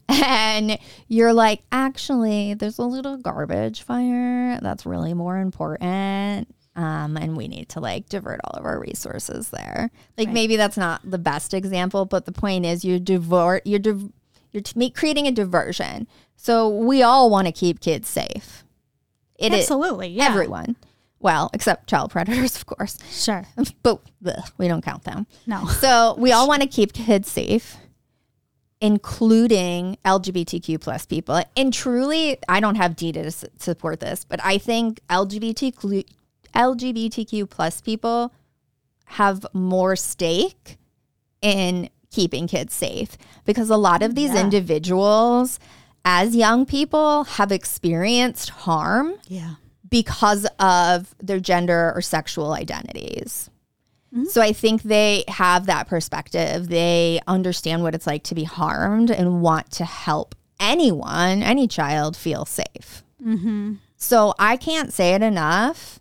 and 0.09 0.79
you're 1.09 1.33
like, 1.33 1.65
actually, 1.73 2.55
there's 2.55 2.79
a 2.79 2.85
little 2.85 3.17
garbage 3.17 3.83
fire 3.83 4.61
that's 4.63 4.87
really 4.87 5.15
more 5.15 5.39
important. 5.39 6.47
Um, 6.77 7.17
and 7.17 7.37
we 7.39 7.49
need 7.49 7.71
to 7.71 7.81
like 7.81 8.09
divert 8.11 8.39
all 8.45 8.59
of 8.61 8.67
our 8.67 8.79
resources 8.79 9.49
there. 9.49 9.91
Like 10.19 10.27
Right. 10.29 10.35
maybe 10.35 10.57
that's 10.57 10.77
not 10.77 11.01
the 11.11 11.17
best 11.19 11.55
example, 11.55 12.05
but 12.05 12.27
the 12.27 12.33
point 12.33 12.67
is 12.67 12.85
you're 12.85 12.99
divert 12.99 13.67
you're 13.67 13.79
div- 13.79 14.13
you're 14.53 14.61
t- 14.63 14.91
creating 14.91 15.27
a 15.27 15.33
diversion. 15.33 16.07
So 16.37 16.69
we 16.69 17.03
all 17.03 17.31
want 17.31 17.47
to 17.47 17.53
keep 17.53 17.81
kids 17.81 18.09
safe. 18.09 18.63
It 19.39 19.53
is 19.55 19.61
Absolutely. 19.61 20.09
Yeah. 20.09 20.27
everyone. 20.29 20.77
Well, 21.19 21.49
except 21.55 21.89
child 21.89 22.11
predators, 22.11 22.57
of 22.61 22.67
course 22.67 22.99
Sure. 23.11 23.47
but 23.83 24.03
bleh, 24.23 24.43
we 24.59 24.69
don't 24.69 24.85
count 24.85 25.05
them. 25.05 25.27
No. 25.47 25.65
So 25.81 26.15
we 26.19 26.33
all 26.33 26.47
want 26.47 26.61
to 26.61 26.69
keep 26.69 26.93
kids 26.93 27.31
safe, 27.31 27.79
including 28.83 29.97
LGBTQ 30.05 30.81
plus 30.81 31.07
people. 31.07 31.43
And 31.57 31.73
truly, 31.73 32.37
I 32.49 32.61
don't 32.61 32.75
have 32.77 32.97
data 32.97 33.23
to 33.23 33.31
support 33.59 34.01
this, 34.01 34.25
but 34.25 34.41
I 34.45 34.59
think 34.59 35.01
LGBTQ 35.09 36.05
LGBTQ 36.55 37.49
plus 37.49 37.81
people 37.81 38.33
have 39.07 39.47
more 39.53 39.97
stake 39.97 40.79
in 41.43 41.89
keeping 42.11 42.47
kids 42.49 42.75
safe 42.75 43.17
because 43.45 43.71
a 43.71 43.77
lot 43.77 44.03
of 44.03 44.15
these 44.15 44.33
Yeah. 44.33 44.41
individuals 44.41 45.59
as 46.05 46.35
young 46.35 46.65
people 46.67 47.25
have 47.25 47.53
experienced 47.53 48.49
harm 48.51 49.15
Yeah. 49.29 49.55
because 49.89 50.47
of 50.59 51.15
their 51.23 51.41
gender 51.41 51.93
or 51.95 52.01
sexual 52.01 52.53
identities. 52.53 53.51
Mm-hmm. 54.15 54.25
So 54.27 54.41
I 54.41 54.53
think 54.53 54.83
they 54.83 55.25
have 55.29 55.67
that 55.67 55.89
perspective. 55.89 56.69
They 56.69 57.21
understand 57.27 57.83
what 57.83 57.95
it's 57.95 58.07
like 58.07 58.23
to 58.25 58.35
be 58.35 58.45
harmed 58.45 59.11
and 59.11 59.43
want 59.43 59.71
to 59.73 59.85
help 59.85 60.35
anyone, 60.59 61.43
any 61.43 61.67
child, 61.69 62.17
feel 62.17 62.45
safe. 62.45 63.03
Mm-hmm. 63.23 63.75
So 63.97 64.35
I 64.39 64.57
can't 64.57 64.93
say 64.93 65.15
it 65.15 65.23
enough. 65.23 66.01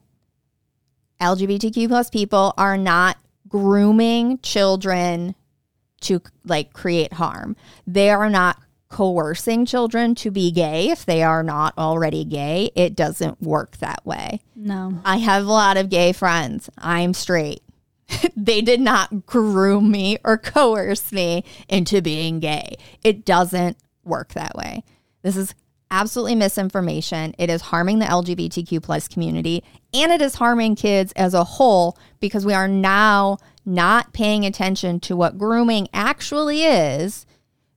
LGBTQ 1.19 1.87
plus 1.87 2.09
people 2.09 2.53
are 2.57 2.77
not 2.77 3.17
grooming 3.47 4.39
children 4.39 5.35
to 6.01 6.21
like 6.43 6.73
create 6.73 7.13
harm. 7.13 7.55
They 7.87 8.09
are 8.09 8.29
not 8.29 8.61
coercing 8.89 9.65
children 9.65 10.15
to 10.15 10.31
be 10.31 10.51
gay 10.51 10.89
if 10.89 11.05
they 11.05 11.23
are 11.23 11.43
not 11.43 11.77
already 11.77 12.23
gay. 12.23 12.71
It 12.75 12.95
doesn't 12.95 13.41
work 13.41 13.77
that 13.77 14.05
way. 14.05 14.41
No. 14.55 14.99
I 15.03 15.17
have 15.17 15.45
a 15.45 15.51
lot 15.51 15.77
of 15.77 15.89
gay 15.89 16.13
friends. 16.13 16.69
I'm 16.77 17.13
straight. 17.13 17.61
they 18.35 18.61
did 18.61 18.79
not 18.79 19.25
groom 19.25 19.91
me 19.91 20.17
or 20.23 20.37
coerce 20.37 21.11
me 21.11 21.43
into 21.67 22.01
being 22.01 22.39
gay. 22.39 22.77
It 23.03 23.25
doesn't 23.25 23.77
work 24.03 24.33
that 24.33 24.55
way. 24.55 24.83
This 25.23 25.35
is 25.35 25.55
absolutely 25.91 26.35
misinformation. 26.35 27.33
It 27.37 27.49
is 27.49 27.61
harming 27.61 27.99
the 27.99 28.05
LGBTQ 28.05 28.81
plus 28.81 29.07
community 29.07 29.63
and 29.93 30.11
it 30.11 30.21
is 30.21 30.35
harming 30.35 30.75
kids 30.75 31.11
as 31.13 31.33
a 31.33 31.43
whole 31.43 31.97
because 32.19 32.45
we 32.45 32.53
are 32.53 32.67
now 32.67 33.37
not 33.65 34.13
paying 34.13 34.45
attention 34.45 34.99
to 35.01 35.15
what 35.15 35.37
grooming 35.37 35.87
actually 35.93 36.63
is. 36.63 37.25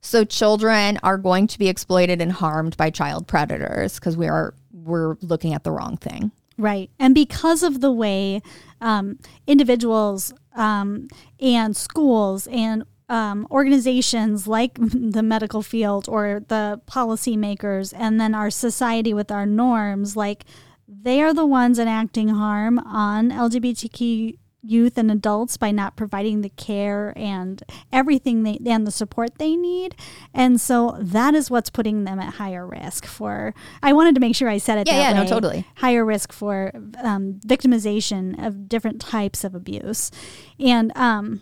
So 0.00 0.24
children 0.24 0.98
are 1.02 1.18
going 1.18 1.46
to 1.48 1.58
be 1.58 1.68
exploited 1.68 2.20
and 2.20 2.32
harmed 2.32 2.76
by 2.76 2.90
child 2.90 3.26
predators 3.26 3.96
because 3.96 4.16
we 4.16 4.28
are 4.28 4.54
we're 4.72 5.16
looking 5.20 5.54
at 5.54 5.64
the 5.64 5.70
wrong 5.70 5.96
thing. 5.96 6.30
Right. 6.56 6.90
And 6.98 7.14
because 7.14 7.62
of 7.62 7.80
the 7.80 7.92
way 7.92 8.42
um, 8.80 9.18
individuals 9.46 10.32
um, 10.56 11.08
and 11.40 11.76
schools 11.76 12.46
and 12.48 12.84
um, 13.08 13.46
organizations 13.50 14.46
like 14.46 14.74
the 14.78 15.22
medical 15.22 15.62
field 15.62 16.08
or 16.08 16.42
the 16.48 16.80
policymakers 16.86 17.92
and 17.96 18.20
then 18.20 18.34
our 18.34 18.50
society 18.50 19.14
with 19.14 19.30
our 19.30 19.46
norms, 19.46 20.16
like 20.16 20.44
they 20.86 21.22
are 21.22 21.34
the 21.34 21.46
ones 21.46 21.78
enacting 21.78 22.28
harm 22.28 22.78
on 22.78 23.30
LGBTQ 23.30 24.36
youth 24.60 24.98
and 24.98 25.08
adults 25.10 25.56
by 25.56 25.70
not 25.70 25.94
providing 25.94 26.40
the 26.40 26.48
care 26.50 27.12
and 27.16 27.62
everything 27.92 28.42
they 28.42 28.58
and 28.66 28.84
the 28.86 28.90
support 28.90 29.30
they 29.38 29.54
need 29.54 29.94
and 30.34 30.60
so 30.60 30.96
that 31.00 31.32
is 31.32 31.48
what's 31.48 31.70
putting 31.70 32.02
them 32.02 32.18
at 32.18 32.34
higher 32.34 32.66
risk 32.66 33.06
for 33.06 33.54
i 33.84 33.92
wanted 33.92 34.16
to 34.16 34.20
make 34.20 34.34
sure 34.34 34.48
i 34.48 34.58
said 34.58 34.76
it 34.76 34.88
Yeah, 34.88 34.94
that 34.96 35.10
yeah, 35.10 35.12
no, 35.14 35.22
way. 35.22 35.28
totally. 35.28 35.66
higher 35.76 36.04
risk 36.04 36.32
for 36.32 36.72
um, 37.04 37.34
victimization 37.46 38.44
of 38.44 38.68
different 38.68 39.00
types 39.00 39.44
of 39.44 39.54
abuse 39.54 40.10
and 40.58 40.90
um 40.96 41.40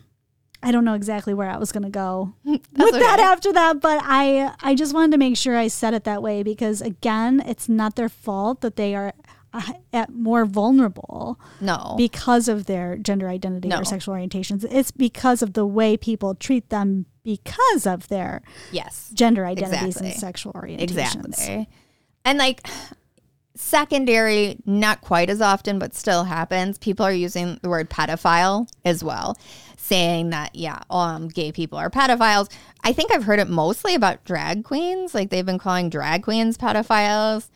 I 0.67 0.73
don't 0.73 0.85
know 0.85 0.95
exactly 0.95 1.33
where 1.33 1.49
I 1.49 1.59
was 1.59 1.71
going 1.71 1.85
to 1.85 1.91
go 1.91 2.35
with 2.45 2.63
that 2.75 3.21
after 3.21 3.53
that, 3.53 3.81
but 3.81 4.01
I 4.03 4.53
I 4.61 4.75
just 4.75 4.93
wanted 4.95 5.13
to 5.13 5.19
make 5.19 5.37
sure 5.37 5.57
I 5.57 5.69
said 5.69 5.95
it 5.95 6.05
that 6.05 6.23
way 6.23 6.43
because 6.43 6.81
again, 6.81 7.43
it's 7.47 7.69
not 7.69 7.95
their 7.95 8.09
fault 8.09 8.63
that 8.63 8.75
they 8.77 8.95
are 8.97 9.13
uh, 9.53 9.73
at 9.93 10.13
more 10.13 10.45
vulnerable 10.45 11.39
No. 11.61 11.95
because 11.97 12.49
of 12.49 12.67
their 12.67 12.97
gender 12.99 13.29
identity 13.29 13.69
No. 13.69 13.79
or 13.81 13.85
sexual 13.85 14.15
orientations. 14.15 14.67
It's 14.69 14.91
because 14.91 15.41
of 15.41 15.53
the 15.53 15.65
way 15.65 15.97
people 15.97 16.35
treat 16.35 16.69
them 16.69 17.07
because 17.23 17.87
of 17.87 18.09
their 18.09 18.43
yes. 18.73 19.11
gender 19.15 19.47
identities 19.47 19.97
Exactly. 19.97 20.11
and 20.11 20.21
sexual 20.21 20.53
orientations. 20.53 21.27
Exactly. 21.29 21.69
And 22.25 22.39
like 22.39 22.67
secondary, 23.55 24.59
not 24.67 25.01
quite 25.01 25.31
as 25.31 25.41
often, 25.41 25.79
but 25.79 25.95
still 25.95 26.25
happens. 26.25 26.79
People 26.79 27.07
are 27.07 27.13
using 27.13 27.59
the 27.63 27.69
word 27.69 27.89
pedophile 27.89 28.69
as 28.85 29.03
well, 29.03 29.37
saying 29.87 30.31
that, 30.31 30.55
yeah, 30.55 30.81
um, 30.91 31.29
gay 31.29 31.53
people 31.53 31.79
are 31.79 31.91
pedophiles. 31.91 32.51
I 32.85 32.93
think 32.93 33.13
I've 33.13 33.25
heard 33.25 33.39
it 33.39 33.49
mostly 33.49 33.95
about 33.95 34.25
drag 34.25 34.65
queens. 34.65 35.15
Like 35.15 35.31
they've 35.31 35.47
been 35.47 35.59
calling 35.59 35.89
drag 35.91 36.23
queens 36.23 36.59
pedophiles. 36.59 37.49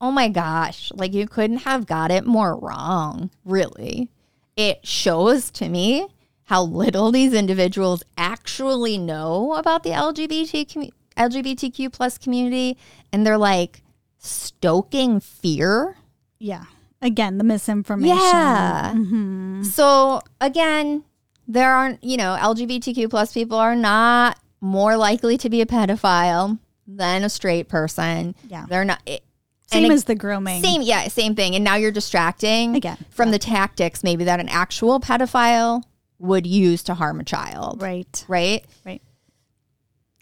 Oh 0.00 0.10
my 0.12 0.28
gosh. 0.28 0.92
Like 0.94 1.12
you 1.12 1.26
couldn't 1.26 1.58
have 1.58 1.86
got 1.86 2.10
it 2.10 2.24
more 2.24 2.56
wrong, 2.58 3.30
really. 3.44 4.10
It 4.56 4.86
shows 4.86 5.50
to 5.52 5.68
me 5.68 6.06
how 6.44 6.62
little 6.62 7.10
these 7.12 7.32
individuals 7.34 8.02
actually 8.16 8.96
know 8.98 9.54
about 9.54 9.82
the 9.82 9.90
LGBT 9.90 10.90
LGBTQ 11.16 11.92
plus 11.92 12.16
community, 12.16 12.78
and 13.12 13.26
they're 13.26 13.36
like 13.38 13.82
stoking 14.18 15.20
fear. 15.20 15.96
Yeah. 16.38 16.64
Again, 17.02 17.38
the 17.38 17.44
misinformation. 17.44 18.16
Yeah. 18.16 18.92
Mhm. 18.94 19.64
So 19.64 20.20
again, 20.40 21.04
there 21.48 21.72
aren't 21.74 22.04
you 22.04 22.16
know 22.16 22.36
LGBTQ 22.38 23.10
plus 23.10 23.32
people 23.32 23.56
are 23.58 23.74
not 23.74 24.38
more 24.60 24.96
likely 24.96 25.36
to 25.38 25.48
be 25.50 25.60
a 25.60 25.66
pedophile 25.66 26.58
than 26.86 27.24
a 27.24 27.28
straight 27.28 27.68
person. 27.68 28.34
Yeah. 28.48 28.66
They're 28.68 28.84
not. 28.84 29.00
It, 29.06 29.22
Same 29.70 29.84
and 29.84 29.92
as 29.92 30.04
the 30.04 30.14
grooming. 30.14 30.62
Same, 30.62 30.82
yeah, 30.82 31.06
same 31.08 31.34
thing. 31.34 31.54
And 31.54 31.62
now 31.64 31.76
you're 31.76 31.92
distracting 31.92 32.76
Again, 32.76 32.96
from 33.10 33.30
the 33.30 33.38
tactics 33.38 34.02
maybe 34.02 34.24
that 34.24 34.40
an 34.40 34.48
actual 34.48 34.98
pedophile 35.00 35.82
would 36.18 36.46
use 36.46 36.82
to 36.84 36.94
harm 36.94 37.20
a 37.20 37.24
child, 37.24 37.80
Right. 37.82 38.24
right? 38.26 38.64
Right. 38.84 39.02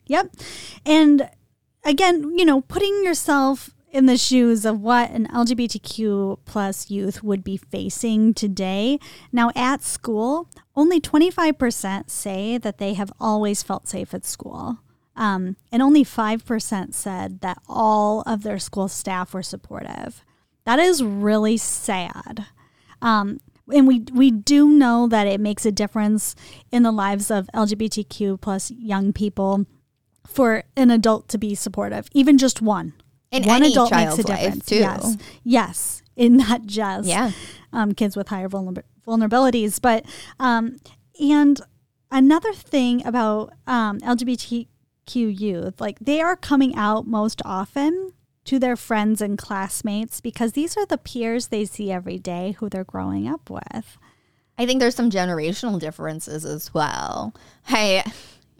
Yep. 0.08 0.34
And 0.84 1.30
again, 1.84 2.36
you 2.38 2.44
know, 2.44 2.60
putting 2.60 3.04
yourself 3.04 3.70
in 3.96 4.04
the 4.04 4.18
shoes 4.18 4.66
of 4.66 4.78
what 4.78 5.10
an 5.10 5.26
LGBTQ 5.28 6.40
plus 6.44 6.90
youth 6.90 7.22
would 7.22 7.42
be 7.42 7.56
facing 7.56 8.34
today. 8.34 9.00
Now 9.32 9.50
at 9.56 9.82
school, 9.82 10.50
only 10.76 11.00
25% 11.00 12.10
say 12.10 12.58
that 12.58 12.76
they 12.76 12.92
have 12.92 13.10
always 13.18 13.62
felt 13.62 13.88
safe 13.88 14.12
at 14.12 14.26
school. 14.26 14.80
Um, 15.16 15.56
and 15.72 15.80
only 15.80 16.04
5% 16.04 16.92
said 16.92 17.40
that 17.40 17.56
all 17.66 18.20
of 18.26 18.42
their 18.42 18.58
school 18.58 18.86
staff 18.86 19.32
were 19.32 19.42
supportive. 19.42 20.22
That 20.64 20.78
is 20.78 21.02
really 21.02 21.56
sad. 21.56 22.44
Um, 23.00 23.40
and 23.72 23.88
we 23.88 24.04
we 24.12 24.30
do 24.30 24.68
know 24.68 25.08
that 25.08 25.26
it 25.26 25.40
makes 25.40 25.64
a 25.64 25.72
difference 25.72 26.36
in 26.70 26.82
the 26.82 26.92
lives 26.92 27.30
of 27.30 27.48
LGBTQ 27.54 28.40
plus 28.40 28.70
young 28.70 29.12
people 29.12 29.64
for 30.26 30.64
an 30.76 30.90
adult 30.90 31.28
to 31.30 31.38
be 31.38 31.54
supportive, 31.54 32.08
even 32.12 32.36
just 32.36 32.60
one. 32.60 32.92
In 33.30 33.44
one 33.44 33.62
any 33.62 33.72
adult 33.72 33.90
makes 33.90 34.18
a 34.18 34.22
difference. 34.22 34.66
too. 34.66 34.76
Yes, 34.76 35.16
yes, 35.44 36.02
in 36.16 36.36
not 36.36 36.66
just 36.66 37.08
Yeah. 37.08 37.32
um, 37.72 37.92
kids 37.92 38.16
with 38.16 38.28
higher 38.28 38.48
vulner- 38.48 38.82
vulnerabilities, 39.06 39.80
but 39.80 40.04
um, 40.38 40.76
and 41.20 41.60
another 42.10 42.52
thing 42.52 43.04
about 43.06 43.52
um, 43.66 43.98
LGBTQ 44.00 44.66
youth, 45.40 45.80
like 45.80 45.98
they 46.00 46.20
are 46.20 46.36
coming 46.36 46.74
out 46.76 47.06
most 47.06 47.42
often 47.44 48.12
to 48.44 48.58
their 48.60 48.76
friends 48.76 49.20
and 49.20 49.36
classmates 49.36 50.20
because 50.20 50.52
these 50.52 50.76
are 50.76 50.86
the 50.86 50.98
peers 50.98 51.48
they 51.48 51.64
see 51.64 51.90
every 51.90 52.18
day 52.18 52.52
who 52.58 52.68
they're 52.68 52.84
growing 52.84 53.26
up 53.26 53.50
with. 53.50 53.98
I 54.58 54.64
think 54.66 54.80
there's 54.80 54.94
some 54.94 55.10
generational 55.10 55.78
differences 55.80 56.44
as 56.44 56.72
well. 56.72 57.34
I 57.68 58.04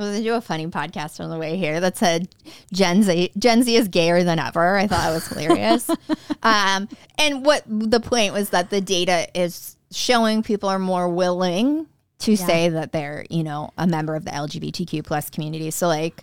was 0.03 0.19
to 0.19 0.23
do 0.23 0.35
a 0.35 0.41
funny 0.41 0.67
podcast 0.67 1.21
on 1.21 1.31
the 1.31 1.39
way 1.39 1.57
here 1.57 1.81
that 1.81 1.97
said 1.97 2.29
Gen 2.73 3.03
Z 3.03 3.31
Gen 3.39 3.63
Z 3.63 3.75
is 3.75 3.89
gayer 3.89 4.23
than 4.25 4.39
ever. 4.39 4.77
I 4.77 4.87
thought 4.87 5.05
that 5.05 5.13
was 5.15 5.27
hilarious. 5.29 5.89
um, 6.43 6.89
and 7.19 7.45
what 7.45 7.63
the 7.67 8.01
point 8.01 8.33
was 8.33 8.51
that 8.51 8.71
the 8.71 8.81
data 8.81 9.27
is 9.35 9.77
showing 9.91 10.43
people 10.43 10.69
are 10.69 10.79
more 10.79 11.09
willing 11.09 11.87
to 12.19 12.33
Yeah. 12.33 12.47
say 12.47 12.69
that 12.71 12.93
they're 12.93 13.25
you 13.31 13.43
know 13.45 13.71
a 13.79 13.87
member 13.87 14.15
of 14.15 14.25
the 14.25 14.31
LGBTQ 14.33 15.05
plus 15.05 15.31
community. 15.31 15.71
So 15.71 15.87
like 15.89 16.23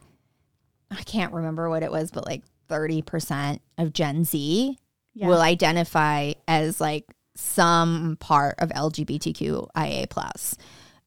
I 0.92 1.02
can't 1.04 1.34
remember 1.34 1.70
what 1.70 1.82
it 1.84 1.92
was, 1.92 2.12
but 2.12 2.26
like 2.26 2.44
thirty 2.70 3.02
percent 3.02 3.62
of 3.78 3.94
Gen 3.94 4.26
Z 4.26 4.78
Yeah. 5.16 5.28
will 5.28 5.42
identify 5.42 6.34
as 6.48 6.80
like 6.80 7.06
some 7.36 8.16
part 8.20 8.56
of 8.60 8.70
LGBTQIA 8.70 10.08
plus 10.10 10.56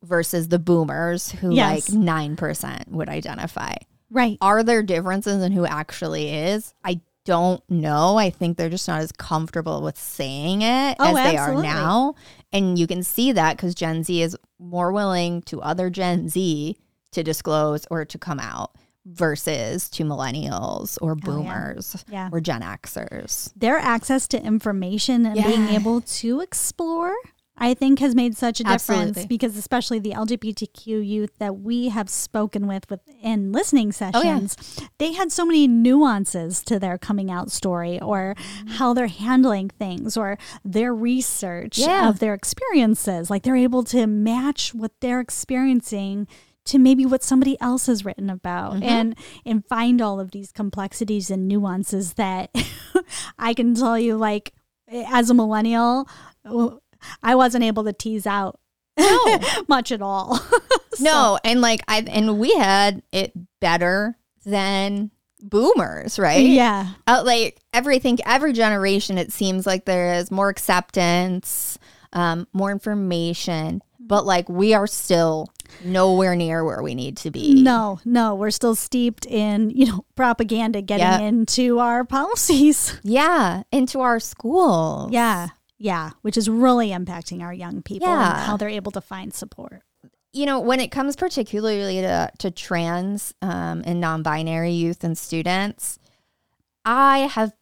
versus 0.03 0.49
the 0.49 0.59
boomers 0.59 1.31
who 1.33 1.55
Yes. 1.55 1.89
like 1.91 1.99
9% 1.99 2.89
would 2.89 3.09
identify. 3.09 3.75
right. 4.11 4.39
Are 4.41 4.63
there 4.63 4.83
differences 4.83 5.43
in 5.43 5.53
who 5.53 5.67
actually 5.67 6.31
is? 6.33 6.75
I 6.85 7.01
don't 7.25 7.61
know. 7.69 8.17
I 8.19 8.31
think 8.31 8.57
they're 8.57 8.69
just 8.71 8.87
not 8.87 9.01
as 9.01 9.11
comfortable 9.11 9.83
with 9.83 9.99
saying 9.99 10.63
it 10.63 10.97
Oh, 11.01 11.09
as 11.09 11.15
they 11.15 11.37
absolutely. 11.37 11.69
are 11.69 11.73
now. 11.75 12.15
And 12.53 12.79
you 12.79 12.87
can 12.87 13.03
see 13.03 13.33
that 13.33 13.57
because 13.57 13.75
Gen 13.75 14.05
Z 14.05 14.23
is 14.23 14.37
more 14.61 14.93
willing 14.93 15.43
to 15.43 15.61
other 15.61 15.91
Gen 15.91 16.29
Z 16.29 16.77
to 17.13 17.23
disclose 17.25 17.85
or 17.91 18.05
to 18.05 18.17
come 18.19 18.39
out 18.39 18.71
versus 19.05 19.89
to 19.91 20.05
millennials 20.05 20.99
or 21.01 21.13
Oh, 21.13 21.17
yeah. 21.19 21.25
boomers 21.25 22.05
Yeah. 22.11 22.29
or 22.33 22.41
Gen 22.41 22.61
Xers. 22.63 23.53
Their 23.57 23.79
access 23.79 24.29
to 24.29 24.43
information 24.43 25.27
and 25.27 25.35
being 25.43 25.69
able 25.69 26.01
to 26.03 26.41
explore, 26.41 27.15
I 27.59 27.73
think, 27.75 28.01
has 28.01 28.15
made 28.15 28.37
such 28.37 28.61
a 28.61 28.65
difference 28.65 28.83
Absolutely. 29.17 29.27
because, 29.27 29.57
especially 29.57 29.99
the 29.99 30.11
LGBTQ 30.13 31.07
youth 31.07 31.31
that 31.39 31.59
we 31.61 31.89
have 31.89 32.11
spoken 32.11 32.67
with 32.67 32.89
within 32.91 33.51
listening 33.53 33.89
Oh, 33.89 34.11
yeah. 34.13 34.13
sessions, 34.13 34.57
they 34.99 35.13
had 35.13 35.33
so 35.33 35.47
many 35.47 35.67
nuances 35.67 36.63
to 36.65 36.79
their 36.79 36.99
coming 36.99 37.31
out 37.31 37.51
story 37.51 38.01
or 38.01 38.35
Mm-hmm. 38.37 38.69
how 38.73 38.93
they're 38.93 39.07
handling 39.07 39.71
things 39.71 40.17
or 40.17 40.37
their 40.65 40.95
research 40.95 41.79
Yeah. 41.79 42.09
of 42.09 42.19
their 42.19 42.35
experiences. 42.35 43.31
Like 43.31 43.43
they're 43.43 43.57
able 43.57 43.85
to 43.85 44.07
match 44.07 44.75
what 44.75 44.93
they're 45.01 45.21
experiencing 45.21 46.29
to 46.67 46.79
maybe 46.79 47.07
what 47.07 47.23
somebody 47.23 47.57
else 47.61 47.87
has 47.87 48.05
written 48.05 48.29
about 48.29 48.75
Mm-hmm. 48.75 48.83
and 48.83 49.17
and 49.47 49.65
find 49.67 50.03
all 50.03 50.19
of 50.21 50.33
these 50.33 50.53
complexities 50.53 51.31
and 51.31 51.47
nuances 51.49 52.15
that 52.15 52.51
I 53.39 53.55
can 53.55 53.75
tell 53.75 53.99
you 53.99 54.17
like 54.17 54.53
as 54.91 55.31
a 55.31 55.35
millennial 55.35 56.09
I 57.23 57.35
wasn't 57.35 57.65
able 57.65 57.85
to 57.85 57.93
tease 57.93 58.27
out 58.27 58.59
No. 58.99 59.39
much 59.69 59.93
at 59.93 60.03
all. 60.03 60.41
No, 60.99 61.39
and 61.45 61.61
like 61.61 61.83
I 61.89 61.99
and 62.09 62.39
we 62.39 62.55
had 62.55 63.03
it 63.13 63.33
better 63.61 64.17
than 64.47 65.11
boomers, 65.43 66.19
right? 66.19 66.47
yeah. 66.47 66.95
Uh, 67.07 67.23
like 67.23 67.61
everything, 67.75 68.19
every 68.25 68.55
generation, 68.55 69.19
it 69.19 69.31
seems 69.31 69.67
like 69.67 69.85
there 69.85 70.15
is 70.15 70.31
more 70.31 70.49
acceptance, 70.49 71.79
um, 72.15 72.47
more 72.55 72.71
information, 72.71 73.83
but 74.01 74.25
like 74.25 74.49
we 74.49 74.73
are 74.73 74.87
still 74.87 75.49
nowhere 75.85 76.35
near 76.35 76.65
where 76.65 76.83
we 76.83 76.95
need 76.95 77.19
to 77.19 77.31
be. 77.31 77.63
No, 77.63 78.01
no, 78.07 78.35
we're 78.35 78.51
still 78.51 78.75
steeped 78.75 79.27
in, 79.27 79.69
you 79.69 79.85
know, 79.87 80.05
propaganda 80.15 80.81
getting 80.81 81.05
Yeah. 81.07 81.19
into 81.21 81.79
our 81.79 82.05
policies. 82.05 82.99
Yeah, 83.03 83.65
into 83.71 84.01
our 84.01 84.19
schools. 84.19 85.11
Yeah. 85.13 85.49
Yeah, 85.79 86.11
which 86.23 86.37
is 86.37 86.49
really 86.49 86.89
impacting 86.91 87.43
our 87.43 87.53
young 87.53 87.83
people 87.83 88.09
and 88.09 88.39
how 88.41 88.57
they're 88.57 88.69
able 88.69 88.93
to 88.93 89.01
find 89.01 89.35
support. 89.35 89.83
you 90.33 90.47
know, 90.47 90.59
when 90.61 90.81
it 90.81 90.91
comes 90.91 91.17
particularly 91.17 92.01
to, 92.01 92.31
to 92.39 92.51
trans 92.51 93.35
um, 93.43 93.83
and 93.85 94.01
non 94.01 94.23
binary 94.23 94.73
youth 94.73 95.05
and 95.05 95.17
students, 95.19 95.99
I 96.85 97.19
have 97.21 97.53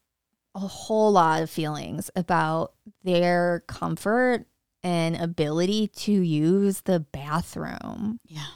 a 0.55 0.61
whole 0.61 1.11
lot 1.13 1.43
of 1.43 1.51
feelings 1.51 2.11
about 2.15 2.73
their 3.03 3.65
comfort 3.67 4.47
and 4.85 5.17
ability 5.17 5.89
to 5.89 6.13
use 6.13 6.83
the 6.83 7.01
bathroom. 7.01 8.21
Yeah. 8.27 8.47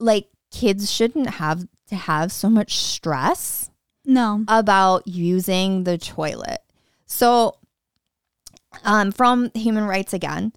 Like, 0.00 0.28
kids 0.50 0.90
shouldn't 0.90 1.30
have 1.30 1.66
to 1.88 1.94
have 1.94 2.32
so 2.32 2.48
much 2.50 2.76
stress 2.76 3.70
No. 4.04 4.44
about 4.48 5.06
using 5.06 5.84
the 5.84 5.98
toilet. 5.98 6.60
So, 7.06 7.58
um, 8.84 9.12
from 9.12 9.50
Human 9.54 9.84
Rights 9.84 10.12
Again, 10.12 10.52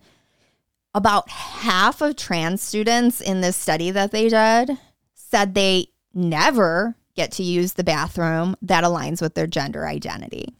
about 0.94 1.30
half 1.30 2.02
of 2.02 2.16
trans 2.16 2.62
students 2.62 3.22
in 3.22 3.42
this 3.42 3.56
study 3.56 3.92
that 3.92 4.12
they 4.12 4.30
did 4.30 4.78
said 5.14 5.54
they 5.54 5.88
never 6.14 6.96
get 7.16 7.32
to 7.34 7.44
use 7.44 7.74
the 7.74 7.84
bathroom 7.84 8.56
that 8.62 8.84
aligns 8.84 9.22
with 9.22 9.36
their 9.36 9.48
gender 9.48 9.86
identity. 9.86 10.56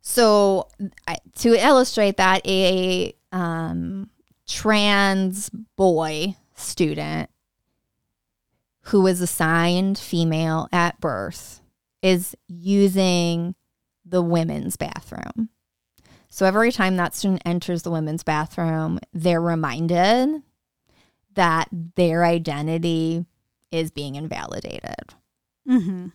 So, 0.00 0.68
to 1.36 1.54
illustrate 1.54 2.16
that, 2.18 2.46
a 2.46 3.14
um, 3.32 4.08
trans 4.46 5.50
boy 5.76 6.36
student 6.54 7.28
who 8.82 9.02
was 9.02 9.20
assigned 9.20 9.98
female 9.98 10.68
at 10.72 11.00
birth 11.00 11.60
is 12.02 12.36
using 12.46 13.54
the 14.08 14.22
women's 14.22 14.76
bathroom. 14.76 15.48
So 16.28 16.46
every 16.46 16.70
time 16.72 16.96
that 16.96 17.14
student 17.14 17.42
enters 17.44 17.82
the 17.82 17.90
women's 17.90 18.22
bathroom, 18.22 18.98
they're 19.12 19.40
reminded 19.40 20.42
that 21.34 21.68
their 21.96 22.24
identity 22.24 23.24
is 23.70 23.90
being 23.90 24.14
invalidated. 24.14 25.14
Mm-hmm. 25.68 26.06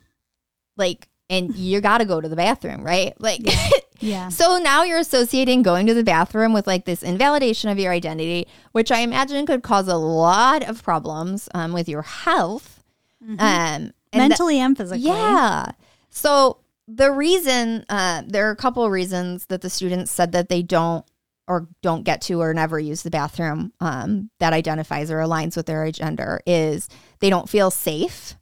Like, 0.77 1.08
and 1.30 1.56
you 1.56 1.82
got 1.82 1.99
to 1.99 2.06
go 2.06 2.21
to 2.21 2.30
the 2.30 2.36
bathroom, 2.36 2.84
right? 2.84 3.13
Like, 3.19 3.41
Yeah. 3.99 4.30
so 4.30 4.58
now 4.58 4.82
you're 4.84 4.97
associating 4.97 5.62
going 5.62 5.86
to 5.86 5.93
the 5.93 6.04
bathroom 6.04 6.54
with 6.54 6.65
like 6.65 6.86
this 6.86 7.04
invalidation 7.04 7.69
of 7.69 7.77
your 7.77 7.91
identity, 7.91 8.47
which 8.71 8.91
I 8.91 9.01
imagine 9.01 9.45
could 9.45 9.62
cause 9.62 9.88
a 9.88 9.95
lot 9.95 10.67
of 10.67 10.82
problems 10.84 11.47
um, 11.54 11.71
with 11.71 11.88
your 11.88 12.01
health. 12.01 12.82
Um, 13.23 13.36
and 13.39 13.93
that- 14.12 14.30
Mentally 14.30 14.60
and 14.60 14.75
physically. 14.75 15.04
yeah. 15.06 15.67
So 16.10 16.58
the 16.95 17.12
reason 17.12 17.86
uh, 17.89 18.23
there 18.25 18.47
are 18.47 18.51
a 18.51 18.56
couple 18.56 18.84
of 18.84 18.91
reasons 18.91 19.45
that 19.47 19.62
the 19.62 19.69
students 19.69 20.12
said 20.12 20.32
that 20.32 20.49
they 20.49 20.62
don't 20.62 21.06
or 21.47 21.67
don't 21.82 22.04
get 22.04 22.21
to 22.21 22.41
or 22.41 22.54
never 22.54 22.80
use 22.80 23.04
the 23.04 23.10
bathroom 23.10 23.73
um, 23.80 24.30
that 24.39 24.54
identifies 24.54 25.12
or 25.12 25.17
aligns 25.17 25.56
with 25.56 25.65
their 25.65 25.89
gender 25.91 26.41
is 26.45 26.88
they 27.19 27.30
don't 27.30 27.49
feel 27.49 27.71
safe 27.71 28.36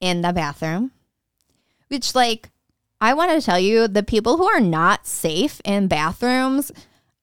in 0.00 0.22
the 0.22 0.32
bathroom. 0.32 0.90
Which, 1.88 2.14
like, 2.14 2.50
I 3.00 3.14
want 3.14 3.30
to 3.30 3.40
tell 3.40 3.60
you, 3.60 3.86
the 3.88 4.02
people 4.02 4.36
who 4.36 4.48
are 4.48 4.60
not 4.60 5.06
safe 5.06 5.60
in 5.64 5.86
bathrooms 5.86 6.72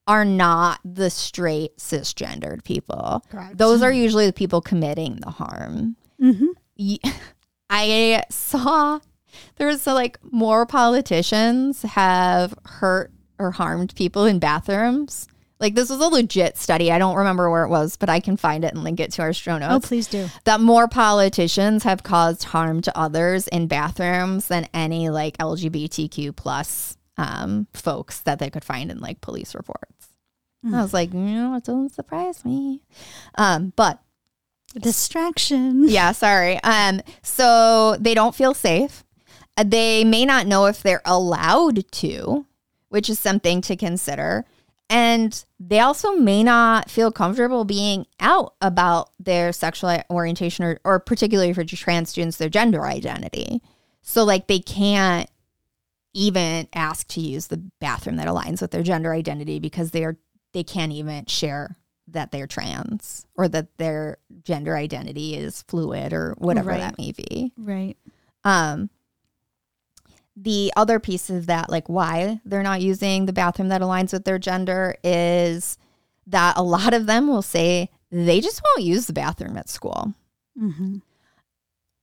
are 0.07 0.25
not 0.25 0.79
the 0.85 1.09
straight 1.09 1.77
cisgendered 1.77 2.63
people. 2.63 3.25
Correct. 3.29 3.57
Those 3.57 3.81
are 3.81 3.91
usually 3.91 4.25
the 4.25 4.33
people 4.33 4.61
committing 4.61 5.17
the 5.17 5.31
harm 5.31 5.97
Mm-hmm. 6.23 7.09
I 7.69 8.23
saw 8.29 8.99
there 9.56 9.67
was 9.67 9.86
like 9.88 10.17
more 10.32 10.65
politicians 10.65 11.82
have 11.84 12.54
hurt 12.65 13.12
or 13.39 13.52
harmed 13.52 13.96
people 13.96 14.26
in 14.26 14.39
bathrooms. 14.39 15.28
Like 15.60 15.76
this 15.76 15.89
was 15.89 16.00
a 16.02 16.08
legit 16.08 16.58
study. 16.58 16.91
I 16.91 17.00
don't 17.00 17.15
remember 17.15 17.50
where 17.50 17.63
it 17.63 17.69
was, 17.69 17.96
but 17.96 18.10
I 18.10 18.19
can 18.19 18.36
find 18.36 18.65
it 18.65 18.74
and 18.74 18.84
link 18.84 19.00
it 19.00 19.12
to 19.13 19.22
our 19.22 19.32
show 19.34 19.58
notes. 19.58 19.86
Oh, 19.86 19.88
please 19.88 20.08
do. 20.08 20.28
that 20.43 20.60
more 20.60 20.88
politicians 20.89 21.84
have 21.84 22.04
caused 22.04 22.43
harm 22.43 22.82
to 22.82 22.98
others 22.98 23.48
in 23.48 23.67
bathrooms 23.67 24.48
than 24.50 24.67
any 24.74 25.10
like 25.10 25.38
LGBTQ 25.38 26.36
plus 26.36 26.98
um, 27.17 27.67
folks 27.74 28.19
that 28.22 28.39
they 28.39 28.50
could 28.50 28.65
find 28.65 28.91
in 28.91 29.00
like 29.00 29.22
police 29.22 29.56
reports. 29.56 30.10
I 30.65 30.82
was 30.82 30.93
like, 30.93 31.13
no, 31.13 31.56
it 31.56 31.65
doesn't 31.65 31.93
surprise 31.93 32.46
me. 32.46 32.82
Um, 33.36 33.74
but 33.76 34.00
Distraction. 34.80 35.88
yeah, 35.89 36.12
sorry. 36.13 36.62
Um, 36.63 37.02
so 37.22 37.98
they 38.00 38.13
don't 38.13 38.34
feel 38.36 38.54
safe. 38.54 39.04
They 39.61 40.03
may 40.03 40.25
not 40.25 40.47
know 40.47 40.65
if 40.65 40.81
they're 40.81 41.01
allowed 41.05 41.89
to, 41.91 42.45
which 42.89 43.09
is 43.09 43.19
something 43.19 43.61
to 43.61 43.75
consider. 43.75 44.45
And 44.89 45.43
they 45.59 45.79
also 45.79 46.13
may 46.13 46.43
not 46.43 46.89
feel 46.89 47.11
comfortable 47.11 47.63
being 47.65 48.05
out 48.19 48.53
about 48.61 49.09
their 49.19 49.51
sexual 49.51 49.97
orientation 50.09 50.65
or, 50.65 50.79
or 50.83 50.99
particularly 50.99 51.53
for 51.53 51.63
trans 51.63 52.09
students, 52.09 52.37
their 52.37 52.49
gender 52.49 52.85
identity. 52.85 53.61
So, 54.01 54.23
like, 54.23 54.47
they 54.47 54.59
can't 54.59 55.29
even 56.13 56.67
ask 56.73 57.07
to 57.07 57.21
use 57.21 57.47
the 57.47 57.57
bathroom 57.79 58.17
that 58.17 58.27
aligns 58.27 58.61
with 58.61 58.71
their 58.71 58.83
gender 58.83 59.13
identity 59.13 59.59
because 59.59 59.91
they're 59.91 60.17
they 60.51 60.63
can't 60.63 60.91
even 60.91 61.25
share 61.25 61.75
that 62.09 62.31
they're 62.31 62.45
trans 62.45 63.25
or 63.35 63.47
that 63.47 63.75
their 63.77 64.17
gender 64.43 64.75
identity 64.77 65.35
is 65.35 65.63
fluid 65.63 66.13
or 66.13 66.35
whatever 66.37 66.69
Right. 66.69 66.81
that 66.81 66.97
may 66.99 67.11
be. 67.13 67.51
Right. 67.57 67.97
Um, 68.43 68.91
the 70.36 70.74
other 70.76 71.00
piece 71.00 71.30
of 71.30 71.46
that, 71.46 71.69
like 71.69 71.88
why 71.88 72.41
they're 72.46 72.63
not 72.63 72.82
using 72.82 73.26
the 73.26 73.34
bathroom 73.34 73.69
that 73.69 73.82
aligns 73.82 74.13
with 74.13 74.26
their 74.26 74.39
gender, 74.39 74.96
is 75.04 75.78
that 76.28 76.58
a 76.58 76.63
lot 76.63 76.93
of 76.93 77.06
them 77.06 77.28
will 77.28 77.41
say 77.41 77.89
they 78.12 78.41
just 78.41 78.62
won't 78.63 78.86
use 78.86 79.06
the 79.06 79.13
bathroom 79.13 79.58
at 79.58 79.69
school. 79.69 80.13
Mm-hmm. 80.60 80.98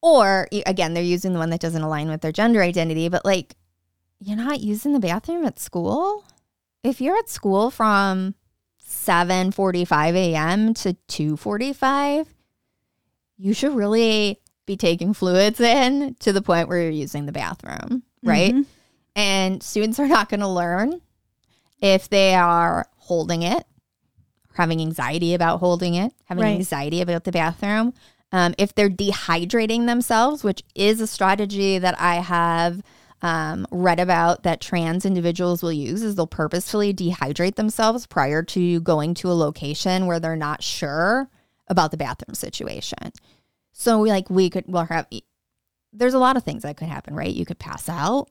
Or 0.02 0.48
again, 0.66 0.94
they're 0.94 1.02
using 1.02 1.32
the 1.32 1.38
one 1.38 1.50
that 1.50 1.60
doesn't 1.60 1.82
align 1.82 2.08
with 2.08 2.20
their 2.20 2.32
gender 2.32 2.62
identity, 2.62 3.08
but 3.08 3.24
like 3.24 3.56
you're 4.20 4.36
not 4.36 4.60
using 4.60 4.92
the 4.92 5.00
bathroom 5.00 5.44
at 5.44 5.58
school? 5.58 6.24
If 6.84 7.00
you're 7.00 7.16
at 7.16 7.28
school 7.28 7.70
from 7.70 8.34
7:45 8.86 10.14
a.m. 10.14 10.74
to 10.74 10.94
2:45, 11.08 12.26
you 13.38 13.54
should 13.54 13.74
really 13.74 14.40
be 14.66 14.76
taking 14.76 15.14
fluids 15.14 15.60
in 15.60 16.14
to 16.20 16.32
the 16.32 16.42
point 16.42 16.68
where 16.68 16.82
you're 16.82 16.90
using 16.90 17.26
the 17.26 17.32
bathroom, 17.32 18.02
right? 18.22 18.54
Mhm. 18.54 18.66
And 19.16 19.62
students 19.62 19.98
are 19.98 20.06
not 20.08 20.28
going 20.28 20.40
to 20.40 20.48
learn 20.48 21.00
if 21.80 22.08
they 22.08 22.34
are 22.34 22.86
holding 22.98 23.42
it, 23.42 23.66
having 24.54 24.80
anxiety 24.80 25.34
about 25.34 25.60
holding 25.60 25.94
it, 25.94 26.12
having 26.26 26.44
Right. 26.44 26.54
anxiety 26.56 27.00
about 27.00 27.24
the 27.24 27.32
bathroom. 27.32 27.92
Um, 28.32 28.54
if 28.58 28.74
they're 28.74 28.90
dehydrating 28.90 29.86
themselves, 29.86 30.44
which 30.44 30.62
is 30.74 31.00
a 31.00 31.06
strategy 31.06 31.78
that 31.78 32.00
I 32.00 32.16
have 32.16 32.82
um, 33.22 33.66
read 33.70 34.00
about 34.00 34.44
that 34.44 34.62
trans 34.62 35.04
individuals 35.04 35.62
will 35.62 35.72
use, 35.72 36.02
is 36.02 36.14
they'll 36.14 36.26
purposefully 36.26 36.94
dehydrate 36.94 37.56
themselves 37.56 38.06
prior 38.06 38.42
to 38.44 38.80
going 38.80 39.12
to 39.14 39.30
a 39.30 39.34
location 39.34 40.06
where 40.06 40.18
they're 40.18 40.36
not 40.36 40.62
sure 40.62 41.28
about 41.68 41.90
the 41.90 41.98
bathroom 41.98 42.34
situation. 42.34 43.12
So 43.72 43.98
we 43.98 44.08
like 44.10 44.30
we 44.30 44.48
could 44.48 44.64
well 44.68 44.86
have 44.86 45.06
there's 45.92 46.14
a 46.14 46.18
lot 46.18 46.36
of 46.36 46.44
things 46.44 46.62
that 46.62 46.76
could 46.76 46.88
happen, 46.88 47.14
right? 47.14 47.34
You 47.34 47.44
could 47.44 47.58
pass 47.58 47.88
out. 47.88 48.28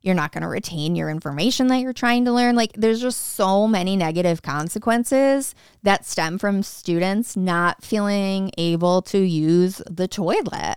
You're 0.00 0.14
not 0.14 0.30
going 0.30 0.42
to 0.42 0.48
retain 0.48 0.94
your 0.94 1.10
information 1.10 1.66
that 1.68 1.78
you're 1.80 1.92
trying 1.92 2.24
to 2.26 2.32
learn. 2.32 2.54
Like 2.54 2.72
there's 2.74 3.00
just 3.00 3.34
so 3.34 3.66
many 3.66 3.96
negative 3.96 4.42
consequences 4.42 5.54
that 5.82 6.06
stem 6.06 6.38
from 6.38 6.62
students 6.62 7.36
not 7.36 7.82
feeling 7.82 8.52
able 8.56 9.02
to 9.02 9.18
use 9.18 9.82
the 9.90 10.06
toilet. 10.06 10.76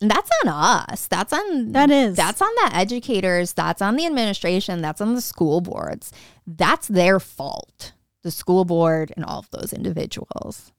And 0.00 0.10
that's 0.10 0.30
on 0.44 0.48
us. 0.48 1.06
That's 1.06 1.32
on 1.32 1.72
That 1.72 1.90
is. 1.90 2.16
that's 2.16 2.42
on 2.42 2.50
the 2.56 2.70
educators, 2.74 3.52
that's 3.54 3.80
on 3.80 3.96
the 3.96 4.04
administration, 4.06 4.82
that's 4.82 5.00
on 5.00 5.14
the 5.14 5.22
school 5.22 5.60
boards. 5.60 6.12
That's 6.46 6.88
their 6.88 7.18
fault. 7.20 7.92
The 8.22 8.30
school 8.30 8.64
board 8.64 9.12
and 9.16 9.24
all 9.24 9.38
of 9.38 9.50
those 9.50 9.72
individuals. 9.72 10.72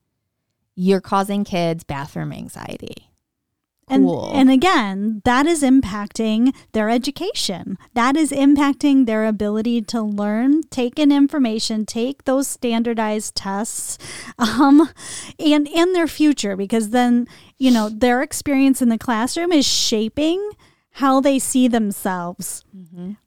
You're 0.76 1.02
causing 1.02 1.44
kids 1.44 1.84
bathroom 1.84 2.32
anxiety. 2.32 3.10
And, 3.89 4.04
Cool. 4.06 4.32
and 4.34 4.52
again, 4.52 5.21
that 5.23 5.45
is 5.45 5.63
impacting 5.63 6.54
their 6.73 6.89
education. 6.89 7.78
That 7.93 8.17
is 8.17 8.32
impacting 8.32 9.06
their 9.06 9.26
ability 9.26 9.82
to 9.84 10.02
learn, 10.02 10.63
take 10.63 11.00
in 11.00 11.10
information, 11.12 11.86
take 11.86 12.26
those 12.26 12.47
standardized 12.50 13.36
tests, 13.36 13.97
um, 14.38 14.89
and 15.39 15.67
and 15.69 15.95
their 15.95 16.08
future. 16.08 16.58
Because 16.58 16.89
then, 16.89 17.28
you 17.58 17.71
know, 17.71 17.88
their 17.89 18.21
experience 18.21 18.82
in 18.82 18.89
the 18.89 18.97
classroom 18.97 19.54
is 19.54 19.65
shaping 19.65 20.50
how 20.91 21.21
they 21.21 21.39
see 21.39 21.67
themselves 21.67 22.65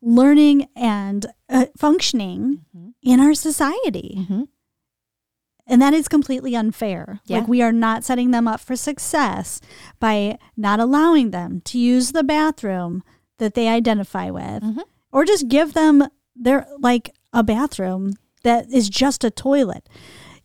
learning 0.02 0.66
and 0.74 1.26
uh, 1.48 1.66
functioning 1.78 2.64
in 3.02 3.20
our 3.20 3.32
society. 3.34 4.26
Mhm. 4.28 4.48
And 5.70 5.80
that 5.80 5.94
is 5.94 6.09
completely 6.09 6.54
unfair. 6.56 7.20
Yeah. 7.26 7.38
Like, 7.38 7.48
we 7.48 7.62
are 7.62 7.72
not 7.72 8.04
setting 8.04 8.33
them 8.33 8.48
up 8.48 8.61
for 8.61 8.74
success 8.76 9.61
by 10.00 10.37
not 10.56 10.80
allowing 10.80 11.30
them 11.30 11.61
to 11.66 11.78
use 11.78 12.12
the 12.12 12.24
bathroom 12.24 13.02
that 13.38 13.54
they 13.54 13.68
identify 13.68 14.30
with, 14.30 14.62
Mhm. 14.62 14.83
or 15.12 15.24
just 15.24 15.48
give 15.48 15.72
them 15.72 16.09
their, 16.35 16.66
like, 16.80 17.14
a 17.33 17.42
bathroom 17.42 18.14
that 18.42 18.70
is 18.72 18.88
just 18.88 19.22
a 19.24 19.30
toilet. 19.30 19.88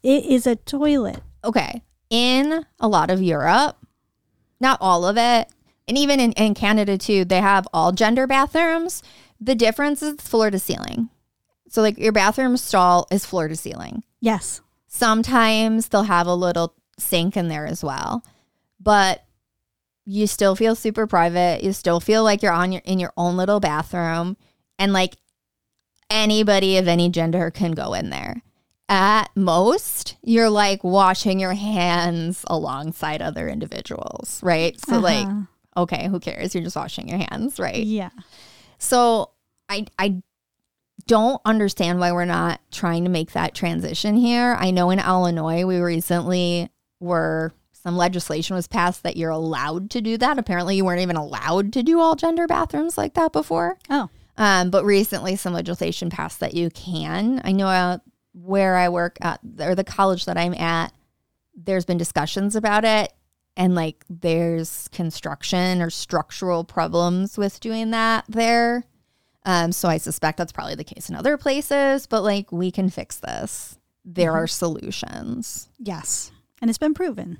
It 0.03 0.25
is 0.25 0.45
a 0.45 0.55
toilet. 0.55 1.21
Okay. 1.43 1.81
In 2.09 2.65
a 2.79 2.87
lot 2.87 3.09
of 3.09 3.21
Europe, 3.21 3.77
not 4.61 4.77
all 4.79 5.05
of 5.05 5.17
it, 5.17 5.49
and 5.87 5.97
even 5.97 6.19
in, 6.19 6.31
in 6.33 6.53
Canada 6.53 6.97
too, 6.97 7.25
they 7.25 7.41
have 7.41 7.67
all 7.73 7.91
gender 7.91 8.27
bathrooms. 8.27 9.01
The 9.39 9.55
difference 9.55 10.01
is 10.03 10.15
floor 10.21 10.51
to 10.51 10.59
ceiling. 10.59 11.09
So, 11.69 11.81
like, 11.81 11.97
your 11.97 12.11
bathroom 12.11 12.57
stall 12.57 13.07
is 13.11 13.25
floor 13.25 13.47
to 13.47 13.55
ceiling. 13.55 14.03
Yes. 14.21 14.61
Sometimes 14.95 15.89
they'll 15.89 16.03
have 16.03 16.25
a 16.27 16.33
little 16.35 16.73
sink 16.97 17.35
in 17.35 17.49
there 17.49 17.65
as 17.67 17.83
well, 17.83 18.23
but 18.79 19.23
you 20.05 20.25
still 20.25 20.55
feel 20.55 20.73
super 20.75 21.05
private. 21.05 21.63
You 21.63 21.73
still 21.73 21.99
feel 21.99 22.23
like 22.23 22.41
you're 22.41 22.53
on 22.53 22.71
your 22.71 22.81
in 22.85 22.99
your 22.99 23.11
own 23.17 23.35
little 23.37 23.59
bathroom, 23.59 24.37
and 24.79 24.93
like 24.93 25.15
anybody 26.09 26.77
of 26.77 26.87
any 26.87 27.09
gender 27.09 27.51
can 27.51 27.73
go 27.73 27.93
in 27.93 28.09
there. 28.09 28.41
At 28.87 29.35
most, 29.35 30.15
you're 30.21 30.49
like 30.49 30.83
washing 30.83 31.39
your 31.39 31.55
hands 31.55 32.45
alongside 32.47 33.21
other 33.21 33.49
individuals, 33.49 34.39
right? 34.43 34.79
So 34.79 34.99
like, 34.99 35.27
Uh-huh. 35.27 35.81
okay, 35.83 36.07
who 36.07 36.19
cares? 36.19 36.53
You're 36.53 36.63
just 36.63 36.75
washing 36.75 37.09
your 37.09 37.17
hands, 37.17 37.59
right? 37.59 37.83
yeah. 37.83 38.11
So 38.77 39.31
I 39.67 39.87
I 39.97 40.21
don't 41.07 41.41
understand 41.45 41.99
why 41.99 42.11
we're 42.11 42.25
not 42.25 42.59
trying 42.71 43.03
to 43.03 43.09
make 43.09 43.31
that 43.33 43.53
transition 43.53 44.15
here. 44.15 44.55
I 44.59 44.71
know 44.71 44.89
in 44.89 44.99
Illinois 44.99 45.65
we 45.65 45.79
recently 45.79 46.69
were 46.99 47.53
some 47.71 47.97
legislation 47.97 48.55
was 48.55 48.67
passed 48.67 49.03
that 49.03 49.15
you're 49.15 49.29
allowed 49.29 49.91
to 49.91 50.01
do 50.01 50.17
that. 50.17 50.39
Apparently, 50.39 50.75
you 50.75 50.83
weren't 50.83 51.01
even 51.01 51.15
allowed 51.17 51.71
to 51.73 51.83
do 51.83 51.99
all 51.99 52.15
gender 52.15 52.47
bathrooms 52.47 52.97
like 52.97 53.13
that 53.13 53.31
before. 53.31 53.77
Oh, 53.89 54.09
Um, 54.37 54.71
but 54.71 54.83
recently, 54.83 55.35
some 55.35 55.53
legislation 55.53 56.09
passed 56.09 56.39
that 56.39 56.55
you 56.55 56.71
can. 56.71 57.41
I 57.43 57.51
know 57.51 57.67
uh, 57.67 57.99
where 58.33 58.75
I 58.75 58.89
work 58.89 59.17
at, 59.21 59.39
or 59.59 59.75
the 59.75 59.83
college 59.83 60.25
that 60.25 60.37
I'm 60.37 60.55
at, 60.55 60.93
there's 61.55 61.85
been 61.85 61.99
discussions 61.99 62.55
about 62.55 62.83
it. 62.85 63.13
And 63.55 63.75
like 63.75 64.03
there's 64.09 64.89
construction 64.89 65.81
or 65.81 65.89
structural 65.89 66.63
problems 66.63 67.37
with 67.37 67.59
doing 67.59 67.91
that 67.91 68.25
there. 68.27 68.83
Um, 69.45 69.71
so 69.71 69.87
I 69.87 69.97
suspect 69.97 70.37
that's 70.37 70.51
probably 70.51 70.75
the 70.75 70.83
case 70.83 71.09
in 71.09 71.15
other 71.15 71.37
places, 71.37 72.07
but 72.07 72.23
like 72.23 72.51
we 72.51 72.71
can 72.71 72.89
fix 72.89 73.17
this. 73.17 73.77
There 74.03 74.33
are 74.33 74.47
solutions. 74.47 75.69
yes. 75.79 76.31
And 76.61 76.69
it's 76.69 76.77
been 76.77 76.93
proven. 76.93 77.37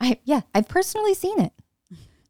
I 0.00 0.20
yeah, 0.24 0.42
I've 0.54 0.68
personally 0.68 1.14
seen 1.14 1.40
it. 1.40 1.52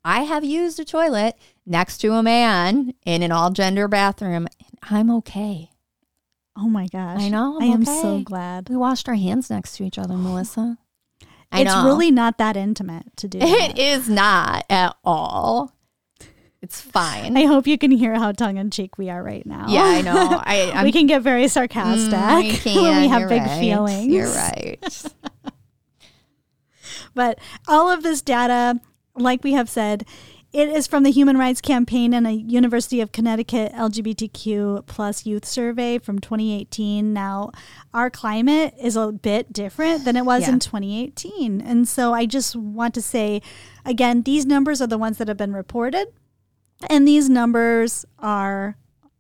I 0.05 0.23
have 0.23 0.45
used 0.45 0.81
a 0.81 0.85
toilet 0.85 1.37
next 1.67 1.99
to 1.99 2.13
a 2.15 2.23
man 2.23 2.95
in 3.05 3.23
an 3.23 3.33
all 3.33 3.51
gender 3.51 3.89
bathroom 3.89 4.47
and 4.47 4.79
I'm 4.83 5.11
okay. 5.19 5.71
Oh 6.57 6.69
my 6.69 6.87
gosh. 6.87 7.21
I 7.21 7.29
know, 7.29 7.59
I 7.61 7.65
I'm 7.67 7.73
am 7.73 7.83
okay. 7.83 8.01
so 8.01 8.21
glad. 8.21 8.69
We 8.71 8.77
washed 8.77 9.09
our 9.09 9.15
hands 9.15 9.51
next 9.51 9.77
to 9.77 9.85
each 9.85 9.99
other, 9.99 10.15
Melissa. 10.15 10.79
I 11.53 11.63
it's 11.63 11.71
know. 11.75 11.85
really 11.85 12.11
not 12.11 12.39
that 12.39 12.57
intimate 12.57 13.17
to 13.19 13.29
do 13.29 13.39
it 13.41 13.77
that. 13.77 13.79
is 13.79 14.09
not 14.09 14.65
at 14.71 14.97
all. 15.05 15.75
It's 16.63 16.81
fine. 16.81 17.37
I 17.39 17.45
hope 17.47 17.67
you 17.67 17.79
can 17.79 17.91
hear 17.91 18.15
how 18.17 18.33
tongue 18.33 18.59
in 18.59 18.71
cheek 18.71 18.99
we 18.99 19.09
are 19.09 19.23
right 19.23 19.47
now. 19.47 19.67
yeah, 19.69 19.83
I 19.85 20.03
know. 20.03 20.15
I 20.45 20.71
I'm, 20.75 20.85
we 20.85 20.93
can 20.93 21.07
get 21.07 21.23
very 21.23 21.49
sarcastic 21.49 22.11
Mm, 22.13 22.43
we 22.65 22.73
can, 22.75 22.83
when 22.83 23.01
we 23.03 23.09
have 23.09 23.29
big 23.31 23.43
right. 23.43 23.59
feelings. 23.61 24.07
You're 24.07 24.29
right. 24.29 24.79
But 27.15 27.39
all 27.67 27.91
of 27.91 28.03
this 28.03 28.23
data, 28.23 28.81
like 29.17 29.43
we 29.43 29.53
have 29.53 29.69
said, 29.69 30.05
it 30.53 30.69
is 30.69 30.87
from 30.87 31.03
the 31.03 31.11
Human 31.11 31.37
Rights 31.37 31.61
Campaign 31.61 32.13
and 32.15 32.27
a 32.27 32.33
University 32.33 33.01
of 33.01 33.13
Connecticut 33.13 33.73
LGBTQ 33.73 34.87
plus 34.87 35.27
youth 35.27 35.45
survey 35.45 35.99
from 35.99 36.19
2018. 36.19 37.13
Now, 37.13 37.51
our 37.95 38.11
climate 38.11 38.75
is 38.81 38.97
a 38.97 39.11
bit 39.13 39.53
different 39.53 40.05
than 40.05 40.17
it 40.17 40.25
was 40.25 40.43
Yeah. 40.43 40.51
in 40.53 40.59
2018. 40.61 41.61
And 41.61 41.89
so 41.89 42.13
I 42.15 42.27
just 42.27 42.55
want 42.57 42.95
to 42.95 43.03
say, 43.03 43.43
again, 43.85 44.23
these 44.23 44.47
numbers 44.47 44.81
are 44.83 44.89
the 44.89 44.99
ones 44.99 45.19
that 45.19 45.29
have 45.29 45.37
been 45.37 45.53
reported. 45.53 46.09
And 46.89 47.07
these 47.07 47.29
numbers 47.29 48.05
are 48.19 48.77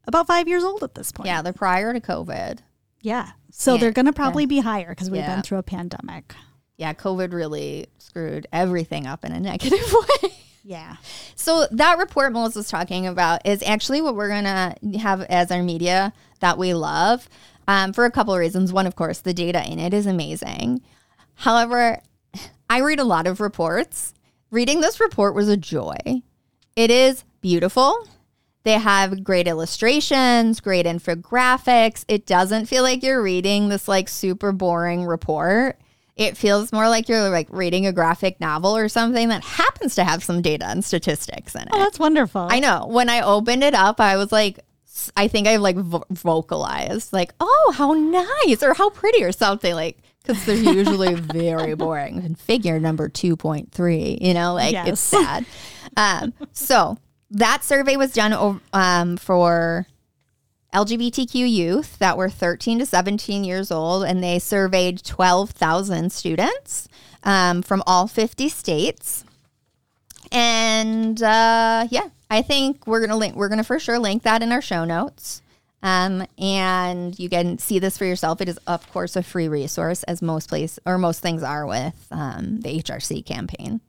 about 0.07 0.27
five 0.27 0.49
years 0.49 0.65
old 0.65 0.83
at 0.83 0.95
this 0.95 1.13
point. 1.13 1.27
yeah, 1.27 1.43
they're 1.43 1.53
prior 1.53 1.93
to 1.93 2.01
COVID. 2.01 2.59
Yeah. 3.03 3.31
So 3.53 3.75
Yeah. 3.75 3.81
they're 3.81 3.93
going 3.93 4.07
to 4.07 4.13
probably 4.13 4.47
be 4.47 4.61
higher 4.61 4.89
because 4.91 5.11
we've 5.11 5.21
Yeah. 5.21 5.35
been 5.35 5.43
through 5.43 5.59
a 5.59 5.63
pandemic. 5.63 6.35
Yeah, 6.77 6.95
COVID 6.95 7.33
really 7.33 7.89
screwed 7.99 8.47
everything 8.53 9.07
up 9.07 9.25
in 9.25 9.33
a 9.33 9.41
negative 9.41 9.93
way. 10.23 10.31
Yeah. 10.65 10.97
So 11.37 11.67
that 11.71 11.99
report 11.99 12.33
Melissa's 12.33 12.69
talking 12.69 13.07
about 13.07 13.45
is 13.47 13.63
actually 13.63 14.01
what 14.03 14.15
we're 14.15 14.29
gonna 14.29 14.75
have 15.01 15.23
as 15.23 15.51
our 15.51 15.63
media 15.63 16.13
that 16.41 16.59
we 16.59 16.75
love, 16.75 17.29
um, 17.69 17.93
for 17.93 18.05
a 18.05 18.11
couple 18.11 18.33
of 18.35 18.41
reasons. 18.41 18.73
One, 18.73 18.87
of 18.87 18.97
course, 18.97 19.19
the 19.21 19.35
data 19.35 19.63
in 19.71 19.79
it 19.79 19.93
is 19.93 20.07
amazing. 20.07 20.81
However, 21.35 22.01
I 22.71 22.81
read 22.81 23.01
a 23.01 23.05
lot 23.05 23.27
of 23.27 23.41
reports. 23.41 24.15
Reading 24.51 24.81
this 24.81 25.01
report 25.01 25.35
was 25.35 25.49
a 25.49 25.57
joy. 25.57 25.97
It 26.77 26.91
is 26.91 27.25
beautiful. 27.41 28.07
They 28.63 28.73
have 28.75 29.25
great 29.25 29.49
illustrations, 29.49 30.61
great 30.61 30.85
infographics. 30.87 32.05
It 32.09 32.27
doesn't 32.27 32.67
feel 32.67 32.83
like 32.83 33.03
you're 33.03 33.23
reading 33.23 33.69
this 33.69 33.89
like 33.89 34.09
super 34.09 34.53
boring 34.53 35.05
report. 35.07 35.81
It 36.17 36.37
feels 36.37 36.71
more 36.71 36.89
like 36.89 37.09
you're 37.09 37.31
like 37.31 37.49
reading 37.51 37.87
a 37.87 37.93
graphic 37.93 38.39
novel 38.41 38.77
or 38.77 38.89
something 38.91 39.29
that 39.31 39.43
happens 39.43 39.95
to 39.95 40.05
have 40.05 40.23
some 40.23 40.43
data 40.43 40.67
and 40.67 40.85
statistics 40.85 41.55
in 41.55 41.63
it. 41.63 41.69
Oh, 41.73 41.79
that's 41.79 41.99
wonderful. 41.99 42.47
I 42.51 42.61
know. 42.61 42.87
When 42.91 43.09
I 43.09 43.23
opened 43.23 43.65
it 43.65 43.73
up, 43.75 44.01
I 44.01 44.19
was 44.19 44.31
like, 44.31 44.61
I 45.17 45.29
think 45.29 45.47
I 45.49 45.57
like 45.57 45.77
vo- 45.77 46.05
vocalized, 46.11 47.15
like, 47.15 47.33
oh, 47.41 47.75
how 47.75 47.95
nice 47.95 48.63
or 48.63 48.75
how 48.75 48.91
pretty 48.91 49.25
or 49.25 49.33
something, 49.33 49.73
like, 49.75 49.97
because 50.23 50.45
they're 50.45 50.57
usually 50.57 51.15
very 51.15 51.75
boring. 51.75 52.19
And 52.19 52.39
figure 52.39 52.79
number 52.79 53.09
2.3, 53.09 54.21
you 54.21 54.35
know, 54.35 54.53
like 54.53 54.73
Yes. 54.73 54.89
it's 54.89 55.01
sad. 55.01 55.47
Um, 55.97 56.35
so 56.53 56.99
that 57.31 57.65
survey 57.65 57.97
was 57.97 58.13
done 58.13 58.61
um, 58.73 59.17
for 59.17 59.87
LGBTQ 60.75 61.51
youth 61.51 61.99
that 61.99 62.17
were 62.17 62.31
13 62.31 62.79
to 62.79 62.87
17 62.87 63.45
years 63.45 63.71
old, 63.71 64.05
and 64.05 64.23
they 64.23 64.39
surveyed 64.39 65.03
12,000 65.05 66.13
students 66.13 66.89
um, 67.25 67.63
from 67.63 67.83
all 67.87 68.07
50 68.07 68.49
states. 68.49 69.25
And 70.33 71.21
uh, 71.23 71.87
yeah, 71.91 72.09
I 72.31 72.43
think 72.43 72.87
we're 72.87 73.01
gonna 73.01 73.17
link. 73.17 73.35
We're 73.35 73.49
gonna 73.49 73.65
for 73.65 73.79
sure 73.79 73.99
link 73.99 74.23
that 74.23 74.43
in 74.43 74.53
our 74.53 74.63
show 74.63 74.85
notes. 74.85 75.43
Um, 75.83 76.27
and 76.39 77.19
you 77.19 77.29
can 77.31 77.59
see 77.59 77.79
this 77.79 77.97
for 77.97 78.05
yourself. 78.05 78.41
It 78.41 78.49
is, 78.49 78.59
of 78.67 78.91
course, 78.93 79.17
a 79.17 79.23
free 79.23 79.49
resource, 79.49 80.03
as 80.05 80.21
most 80.21 80.49
place 80.49 80.79
or 80.85 80.99
most 80.99 81.21
things 81.21 81.43
are 81.43 81.67
with 81.67 82.07
um, 82.11 82.61
the 82.61 82.81
HRC 82.83 83.25
campaign. 83.25 83.81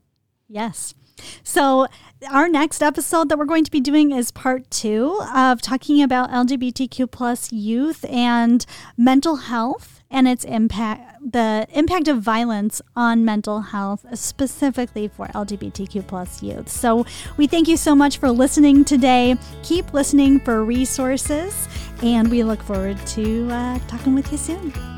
Yes. 0.47 0.95
So, 1.43 1.87
our 2.29 2.47
next 2.47 2.83
episode 2.83 3.29
that 3.29 3.39
we're 3.39 3.45
going 3.45 3.63
to 3.63 3.71
be 3.71 3.79
doing 3.79 4.11
is 4.11 4.31
part 4.31 4.69
two 4.69 5.19
of 5.33 5.61
talking 5.61 6.03
about 6.03 6.29
LGBTQ 6.29 7.09
plus 7.09 7.51
youth 7.51 8.05
and 8.07 8.63
mental 8.95 9.37
health 9.37 10.03
and 10.11 10.27
its 10.27 10.43
impact, 10.43 11.31
the 11.31 11.65
impact 11.71 12.07
of 12.07 12.21
violence 12.21 12.81
on 12.95 13.25
mental 13.25 13.61
health, 13.61 14.05
specifically 14.13 15.07
for 15.07 15.27
LGBTQ 15.27 16.05
plus 16.05 16.43
youth. 16.43 16.69
So, 16.69 17.05
we 17.37 17.47
thank 17.47 17.67
you 17.67 17.77
so 17.77 17.95
much 17.95 18.17
for 18.17 18.29
listening 18.29 18.85
today. 18.85 19.35
Keep 19.63 19.93
listening 19.93 20.39
for 20.39 20.63
resources, 20.63 21.67
and 22.03 22.29
we 22.29 22.43
look 22.43 22.61
forward 22.61 22.97
to 23.07 23.49
uh, 23.51 23.79
talking 23.87 24.13
with 24.13 24.31
you 24.31 24.37
soon. 24.37 24.90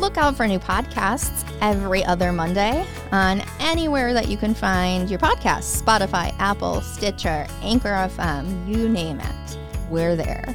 Look 0.00 0.16
out 0.16 0.36
for 0.36 0.46
new 0.46 0.60
podcasts 0.60 1.44
every 1.60 2.04
other 2.04 2.32
Monday 2.32 2.86
on 3.10 3.42
anywhere 3.58 4.14
that 4.14 4.28
you 4.28 4.36
can 4.36 4.54
find 4.54 5.10
your 5.10 5.18
podcasts 5.18 5.82
Spotify, 5.82 6.32
Apple, 6.38 6.82
Stitcher, 6.82 7.48
Anchor 7.62 7.88
FM, 7.88 8.68
you 8.68 8.88
name 8.88 9.18
it. 9.18 9.58
We're 9.90 10.14
there. 10.14 10.54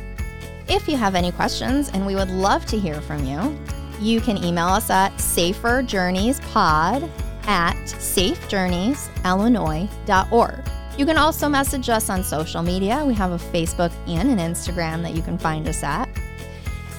If 0.69 0.87
you 0.87 0.95
have 0.95 1.13
any 1.13 1.33
questions, 1.33 1.89
and 1.89 2.05
we 2.05 2.15
would 2.15 2.29
love 2.29 2.65
to 2.67 2.79
hear 2.79 3.01
from 3.01 3.25
you, 3.25 3.59
you 3.99 4.21
can 4.21 4.41
email 4.41 4.67
us 4.67 4.89
at 4.89 5.11
saferjourneyspod 5.15 7.09
at 7.45 7.75
safejourneysillinois.org. 7.75 10.69
You 10.97 11.05
can 11.05 11.17
also 11.17 11.49
message 11.49 11.89
us 11.89 12.09
on 12.09 12.23
social 12.23 12.63
media. 12.63 13.03
We 13.05 13.13
have 13.15 13.31
a 13.31 13.37
Facebook 13.37 13.91
and 14.07 14.29
an 14.29 14.37
Instagram 14.37 15.01
that 15.01 15.15
you 15.15 15.21
can 15.21 15.37
find 15.37 15.67
us 15.67 15.83
at. 15.83 16.07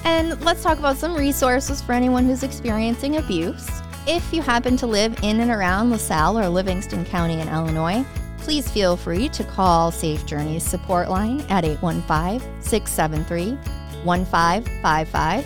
And 0.05 0.39
let's 0.41 0.61
talk 0.61 0.77
about 0.77 0.97
some 0.97 1.15
resources 1.15 1.81
for 1.81 1.93
anyone 1.93 2.25
who's 2.25 2.43
experiencing 2.43 3.17
abuse. 3.17 3.67
If 4.07 4.31
you 4.31 4.43
happen 4.43 4.77
to 4.77 4.85
live 4.85 5.17
in 5.23 5.39
and 5.39 5.49
around 5.49 5.89
LaSalle 5.89 6.37
or 6.37 6.47
Livingston 6.47 7.05
County 7.05 7.41
in 7.41 7.49
Illinois, 7.49 8.05
please 8.37 8.69
feel 8.69 8.95
free 8.95 9.29
to 9.29 9.43
call 9.43 9.89
Safe 9.89 10.23
Journeys 10.27 10.63
support 10.63 11.09
line 11.09 11.41
at 11.49 11.65
815 11.65 12.61
673 12.61 13.55
1555. 14.03 15.45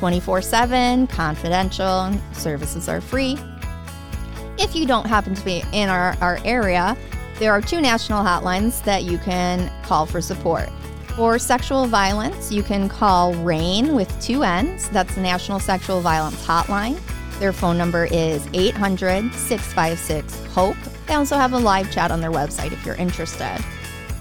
24 0.00 0.42
7, 0.42 1.06
confidential, 1.06 2.12
services 2.32 2.88
are 2.88 3.00
free. 3.00 3.38
If 4.58 4.74
you 4.74 4.84
don't 4.84 5.06
happen 5.06 5.36
to 5.36 5.44
be 5.44 5.62
in 5.72 5.88
our, 5.88 6.16
our 6.20 6.40
area, 6.44 6.96
there 7.38 7.52
are 7.52 7.60
two 7.60 7.80
national 7.80 8.24
hotlines 8.24 8.82
that 8.82 9.04
you 9.04 9.18
can 9.18 9.70
call 9.84 10.06
for 10.06 10.20
support. 10.20 10.68
For 11.16 11.38
sexual 11.38 11.86
violence, 11.86 12.50
you 12.50 12.62
can 12.62 12.88
call 12.88 13.34
RAINN 13.34 13.94
with 13.94 14.18
two 14.18 14.44
N's. 14.44 14.88
That's 14.88 15.14
the 15.14 15.20
National 15.20 15.60
Sexual 15.60 16.00
Violence 16.00 16.42
Hotline. 16.46 16.98
Their 17.38 17.52
phone 17.52 17.76
number 17.76 18.06
is 18.06 18.48
800 18.54 19.34
656 19.34 20.46
HOPE. 20.54 20.76
They 21.06 21.14
also 21.14 21.36
have 21.36 21.52
a 21.52 21.58
live 21.58 21.92
chat 21.92 22.10
on 22.10 22.22
their 22.22 22.30
website 22.30 22.72
if 22.72 22.86
you're 22.86 22.94
interested. 22.94 23.62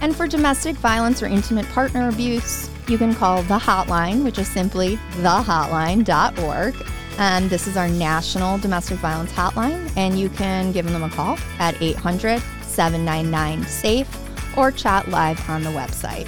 And 0.02 0.14
for 0.14 0.28
domestic 0.28 0.76
violence 0.76 1.24
or 1.24 1.28
intimate 1.28 1.66
partner 1.70 2.10
abuse, 2.10 2.70
you 2.90 2.98
can 2.98 3.16
call 3.16 3.42
the 3.44 3.58
hotline, 3.58 4.26
which 4.26 4.38
is 4.38 4.50
simply 4.50 4.98
thehotline.org. 5.12 6.76
And 7.18 7.50
this 7.50 7.68
is 7.68 7.78
our 7.78 7.88
national 7.88 8.58
domestic 8.58 8.98
violence 8.98 9.32
hotline, 9.32 9.90
and 9.96 10.20
you 10.20 10.28
can 10.28 10.74
give 10.74 10.92
them 10.92 11.04
a 11.04 11.10
call 11.10 11.38
at 11.60 11.82
800 11.82 12.42
799 12.64 13.64
SAFE 13.64 14.58
or 14.58 14.72
chat 14.72 15.08
live 15.08 15.50
on 15.50 15.64
the 15.64 15.70
website. 15.70 16.28